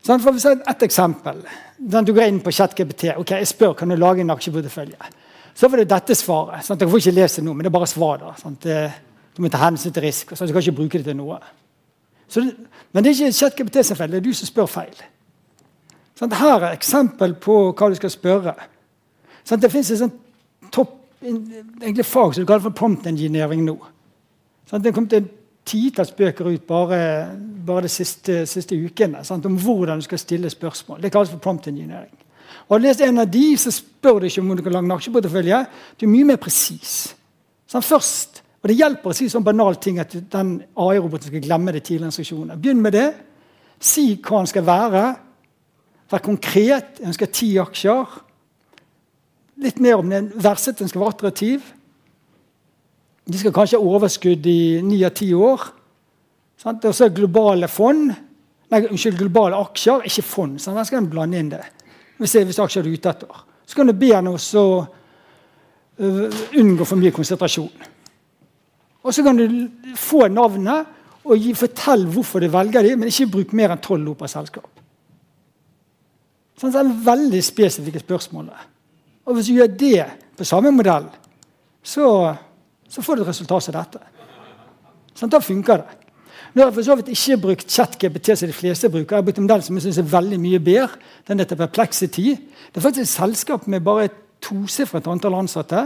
Sånn, 0.00 0.22
for 0.24 0.32
å 0.32 0.54
Et 0.72 0.82
eksempel. 0.86 1.42
Du 1.76 2.12
går 2.12 2.26
inn 2.26 2.40
på 2.40 2.52
ChatGPT. 2.52 3.16
ok, 3.16 3.30
Jeg 3.30 3.46
spør 3.46 3.74
kan 3.74 3.88
du 3.88 3.96
lage 3.96 4.20
en 4.20 4.30
aksjeportefølje. 4.30 4.96
Så 5.54 5.68
får 5.68 5.76
du 5.76 5.84
dette 5.84 6.14
svaret. 6.14 6.64
Sånn, 6.64 6.78
Dere 6.78 6.88
får 6.88 6.98
ikke 6.98 7.18
lese 7.20 7.40
det 7.40 7.44
nå, 7.44 7.54
men 7.54 7.64
det 7.64 7.68
er 7.68 7.78
bare 7.78 7.86
svar. 7.86 8.18
da. 8.18 8.34
Sant? 8.40 8.64
Du 9.34 9.42
må 9.42 9.50
ta 9.50 9.58
hensyn 9.58 9.92
til 9.92 10.02
risk. 10.02 10.32
Sånn, 10.34 10.48
du 10.48 10.54
kan 10.54 10.62
ikke 10.62 10.78
bruke 10.78 10.98
det 10.98 11.04
til 11.04 11.16
noe. 11.16 11.38
Så, 12.28 12.40
men 12.92 13.04
det 13.04 13.10
er 13.10 13.18
ikke 13.18 13.32
ChatGPT 13.32 13.84
som 13.84 13.96
feil, 13.96 14.10
det 14.10 14.20
er 14.22 14.24
du 14.24 14.32
som 14.32 14.46
spør 14.46 14.66
feil. 14.70 14.94
Sånn, 16.16 16.32
her 16.32 16.62
er 16.62 16.76
eksempel 16.76 17.34
på 17.34 17.74
hva 17.74 17.88
du 17.90 17.96
skal 17.98 18.12
spørre. 18.12 18.54
Sånn, 19.44 19.60
det 19.60 19.70
fins 19.72 19.90
en 19.90 20.02
sånn 20.04 20.16
topp 20.70 20.99
egentlig 21.22 22.06
fag 22.06 22.34
som 22.34 22.42
du 22.42 22.48
kaller 22.48 22.64
for 22.68 22.76
prompt 22.76 23.06
engineering 23.10 23.64
nå. 23.66 23.76
Sånn, 24.70 24.82
det 24.84 24.94
kom 24.96 25.08
til 25.10 25.28
titalls 25.68 26.12
bøker 26.16 26.48
ut 26.48 26.66
bare, 26.66 27.00
bare 27.66 27.84
de 27.86 27.92
siste, 27.92 28.42
siste 28.48 28.78
ukene 28.78 29.22
sånn, 29.26 29.44
om 29.46 29.58
hvordan 29.60 30.00
du 30.00 30.06
skal 30.06 30.20
stille 30.22 30.50
spørsmål. 30.50 31.00
Det 31.02 31.12
kalles 31.12 31.32
for 31.32 31.42
prompt 31.42 31.68
engineering. 31.70 32.12
Og 32.66 32.76
har 32.76 32.82
du 32.82 32.86
lest 32.86 33.02
en 33.04 33.22
av 33.22 33.30
de, 33.30 33.46
så 33.58 33.72
spør 33.74 34.20
du 34.20 34.28
ikke 34.28 34.42
om 34.42 34.54
du 34.56 34.62
kan 34.64 34.74
lage 34.76 34.88
en 34.88 34.96
aksjeportefølje. 34.96 35.64
Du 35.98 36.06
er 36.06 36.12
mye 36.12 36.28
mer 36.32 36.40
presis. 36.42 36.94
Sånn, 37.70 37.84
først 37.86 38.40
og 38.60 38.68
Det 38.68 38.76
hjelper 38.76 39.08
å 39.08 39.16
si 39.16 39.28
sånn 39.32 39.44
banal 39.44 39.78
ting 39.80 39.98
at 40.02 40.12
den 40.12 40.58
AI-roboten 40.76 41.30
skal 41.30 41.40
glemme 41.40 41.72
de 41.72 41.80
tidligere 41.80 42.10
instruksjonene. 42.10 42.58
Begynn 42.60 42.82
med 42.84 42.92
det. 42.92 43.06
Si 43.80 44.18
hva 44.20 44.42
den 44.42 44.50
skal 44.50 44.66
være. 44.66 45.04
Vær 46.12 46.22
konkret. 46.26 46.98
Jeg 47.00 47.08
ønsker 47.08 47.30
ti 47.32 47.48
aksjer. 47.62 48.18
Litt 49.60 49.80
mer 49.82 50.00
om 50.00 50.08
den 50.08 50.30
verdsetten 50.40 50.88
skal 50.88 51.02
være 51.02 51.14
attraktiv. 51.16 51.66
De 53.30 53.38
skal 53.38 53.54
kanskje 53.54 53.78
ha 53.78 53.92
overskudd 53.96 54.46
i 54.48 54.80
ni 54.84 55.02
av 55.04 55.12
ti 55.16 55.28
år. 55.36 55.66
Sant? 56.60 56.84
Og 56.84 56.96
så 56.96 57.10
globale 57.12 57.68
fond. 57.70 58.10
Nei, 58.70 58.80
unnskyld, 58.86 59.18
globale 59.18 59.58
aksjer, 59.58 60.06
ikke 60.08 60.24
fond. 60.26 60.58
Sant? 60.62 60.78
Der 60.78 60.88
skal 60.88 61.02
en 61.02 61.10
blande 61.12 61.40
inn 61.40 61.52
det. 61.52 61.62
Hvis, 62.20 62.36
det, 62.36 62.46
hvis 62.48 62.60
aksjer 62.62 62.86
er 62.86 62.96
ute 62.96 63.12
etter. 63.12 63.44
Så 63.66 63.78
kan 63.78 63.88
du 63.88 63.94
be 63.96 64.10
henne 64.12 64.32
også 64.34 64.64
uh, 64.80 66.40
unngå 66.58 66.86
for 66.88 67.00
mye 67.00 67.14
konsentrasjon. 67.14 67.86
Og 69.00 69.14
så 69.14 69.24
kan 69.24 69.38
du 69.38 69.46
få 69.96 70.26
navnet 70.28 70.96
og 71.24 71.36
gi, 71.38 71.54
fortelle 71.56 72.08
hvorfor 72.10 72.42
du 72.42 72.48
velger 72.52 72.84
dem, 72.84 73.00
men 73.00 73.12
ikke 73.12 73.30
bruk 73.32 73.54
mer 73.56 73.72
enn 73.74 73.82
tolv 73.84 74.12
ord 74.12 74.18
per 74.20 74.32
selskap. 74.32 74.68
Sånn, 76.60 76.72
det 76.74 76.80
er 76.80 76.92
veldig 77.06 77.40
spesifikke 77.44 78.02
spørsmål. 78.02 78.50
Og 79.30 79.36
hvis 79.36 79.46
du 79.46 79.60
gjør 79.60 79.70
det 79.78 80.06
på 80.34 80.44
samme 80.48 80.72
modell, 80.74 81.06
så, 81.86 82.34
så 82.90 83.02
får 83.04 83.20
du 83.20 83.22
et 83.22 83.30
resultat 83.30 83.62
som 83.62 83.76
dette. 83.76 84.00
Sånn, 85.14 85.30
da 85.30 85.38
funker 85.44 85.84
det. 85.84 86.00
Nå 86.50 86.64
har 86.64 86.72
jeg 86.72 86.76
for 86.80 86.86
så 86.88 86.96
vidt 86.98 87.12
ikke 87.12 87.36
brukt 87.44 87.70
ChatGPT 87.70 88.32
som 88.34 88.50
de 88.50 88.56
fleste 88.56 88.90
bruker. 88.90 89.14
Jeg 89.14 89.20
har 89.20 89.26
brukt 89.28 89.38
en 89.38 89.46
modell 89.46 89.62
som 89.62 89.78
jeg 89.78 89.84
synes 89.86 90.00
er 90.02 90.10
veldig 90.10 90.40
mye 90.42 90.60
bedre. 90.66 90.98
Den 91.28 91.38
heter 91.38 91.60
Perplexity. 91.60 92.34
Det 92.34 92.80
er 92.80 92.86
faktisk 92.88 93.06
et 93.06 93.12
selskap 93.12 93.68
med 93.70 93.86
bare 93.86 94.08
et 94.08 94.18
tosifret 94.42 95.06
antall 95.12 95.38
ansatte. 95.38 95.84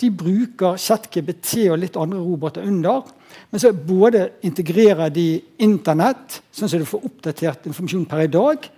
De 0.00 0.08
bruker 0.14 0.80
ChatGPT 0.80 1.66
og 1.68 1.82
litt 1.82 2.00
andre 2.00 2.24
roboter 2.24 2.64
under. 2.64 3.04
Men 3.52 3.60
så 3.60 3.74
både 3.76 4.30
integrerer 4.48 5.12
de 5.12 5.28
Internett, 5.66 6.40
sånn 6.56 6.70
at 6.70 6.80
du 6.80 6.88
får 6.88 7.04
oppdatert 7.04 7.68
informasjon 7.68 8.08
per 8.08 8.24
i 8.24 8.32
dag, 8.32 8.68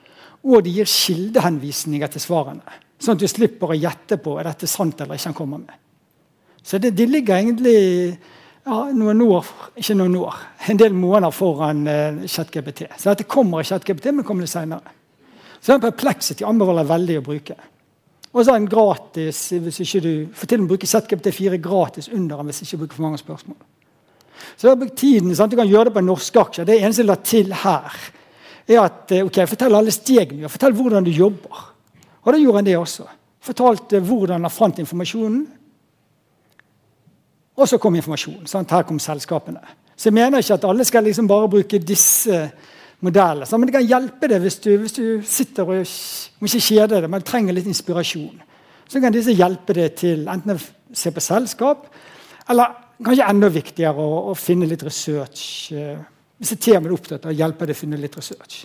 og 0.42 0.62
de 0.66 0.78
gir 0.80 0.88
kildehenvisninger 0.90 2.10
til 2.10 2.26
svarene. 2.26 2.80
Sånn 3.00 3.16
at 3.16 3.22
du 3.22 3.30
slipper 3.30 3.72
å 3.72 3.78
gjette 3.78 4.18
på 4.20 4.36
er 4.38 4.50
dette 4.50 4.68
sant 4.68 5.00
eller 5.00 5.16
ikke 5.16 5.30
han 5.30 5.38
kommer 5.38 5.62
med. 5.62 5.78
Så 6.62 6.78
det, 6.78 6.92
de 6.92 7.06
ligger 7.08 7.40
egentlig 7.40 7.76
ja, 8.66 8.78
noen 8.92 9.22
år, 9.24 9.48
ikke 9.80 9.96
noen 9.96 10.18
år, 10.20 10.36
en 10.68 10.80
del 10.80 10.92
måneder 10.92 11.32
foran 11.32 11.80
uh, 11.88 12.22
ChatGPT. 12.28 12.84
Så 13.00 13.08
dette 13.08 13.28
kommer 13.30 13.62
i 13.62 13.68
ChatGPT, 13.68 14.10
men 14.12 14.26
kommer 14.28 14.44
litt 14.44 14.52
seinere. 14.52 14.92
Så 15.60 15.72
den 15.72 15.84
Perplexity 15.84 16.44
anbefaler 16.44 16.88
veldig 16.88 17.18
å 17.20 17.24
bruke. 17.24 17.56
Og 18.30 18.44
så 18.44 18.52
er 18.52 18.60
den 18.60 18.70
gratis 18.70 19.40
hvis 19.58 19.80
ikke 19.82 20.02
du 20.04 20.12
får 20.36 20.52
til 20.52 20.62
å 20.62 20.68
bruke 20.70 20.88
ZGPT4 20.88 21.58
gratis 21.62 22.08
under 22.14 22.38
den 22.38 22.50
hvis 22.50 22.62
ikke 22.62 22.76
du 22.76 22.82
bruker 22.84 22.98
for 23.00 23.06
mange 23.08 23.20
spørsmål. 23.20 23.58
Så 24.56 24.66
jeg 24.66 24.70
har 24.70 24.78
brukt 24.80 24.96
tiden, 24.96 25.34
sant? 25.36 25.52
Du 25.52 25.58
kan 25.58 25.68
gjøre 25.68 25.90
det 25.90 25.96
på 25.96 26.04
norske 26.04 26.40
aksjer. 26.40 26.68
Det 26.68 26.78
eneste 26.78 27.02
jeg 27.02 27.10
la 27.10 27.16
til 27.26 27.52
her, 27.64 27.98
er 28.70 28.78
at 28.84 29.12
eh, 29.16 29.26
ok, 29.26 29.42
fortell 29.50 29.76
alle 29.76 29.92
stegene. 29.92 30.48
Fortell 30.52 30.76
hvordan 30.78 31.04
du 31.04 31.10
jobber. 31.12 31.66
Og 32.24 32.32
da 32.32 32.40
gjorde 32.40 32.60
han 32.60 32.68
det 32.68 32.76
også. 32.78 33.06
Fortalte 33.40 34.00
hvordan 34.04 34.44
han 34.44 34.52
fant 34.52 34.78
informasjonen. 34.82 35.44
Og 37.60 37.68
så 37.68 37.78
kom 37.80 37.96
informasjonen. 37.96 38.48
Sant? 38.48 38.72
Her 38.72 38.84
kom 38.88 38.98
selskapene. 39.00 39.60
Så 39.96 40.08
jeg 40.08 40.16
mener 40.16 40.40
ikke 40.40 40.56
at 40.56 40.68
alle 40.68 40.84
skal 40.88 41.04
liksom 41.04 41.28
bare 41.28 41.48
bruke 41.52 41.80
disse 41.84 42.44
modeller. 43.04 43.48
Men 43.56 43.68
det 43.68 43.74
kan 43.76 43.88
hjelpe 43.88 44.28
deg 44.32 44.44
hvis 44.44 44.60
du, 44.64 44.70
hvis 44.80 44.96
du 44.96 45.04
sitter 45.28 45.68
og 45.68 45.82
må 46.40 46.48
ikke 46.48 46.68
kjeder 46.70 47.04
deg, 47.04 47.10
men 47.12 47.24
trenger 47.26 47.56
litt 47.56 47.68
inspirasjon. 47.68 48.40
Så 48.88 49.00
kan 49.00 49.14
disse 49.14 49.36
hjelpe 49.36 49.76
deg 49.76 49.96
til 50.00 50.24
enten 50.28 50.56
å 50.56 50.60
se 50.96 51.12
på 51.14 51.22
selskap, 51.22 51.84
eller 52.50 52.72
kanskje 53.04 53.28
enda 53.30 53.50
viktigere 53.52 54.02
å, 54.02 54.32
å 54.32 54.34
finne 54.34 54.68
litt 54.68 54.82
research. 54.84 55.44
Eh, 55.76 56.00
hvis 56.40 56.56
et 56.56 56.62
tema 56.64 56.88
er 56.88 56.96
opptatt 56.96 57.28
av, 57.28 57.36
hjelper 57.36 57.70
det 57.70 57.76
å 57.76 57.78
finne 57.78 58.00
litt 58.00 58.16
research. 58.18 58.64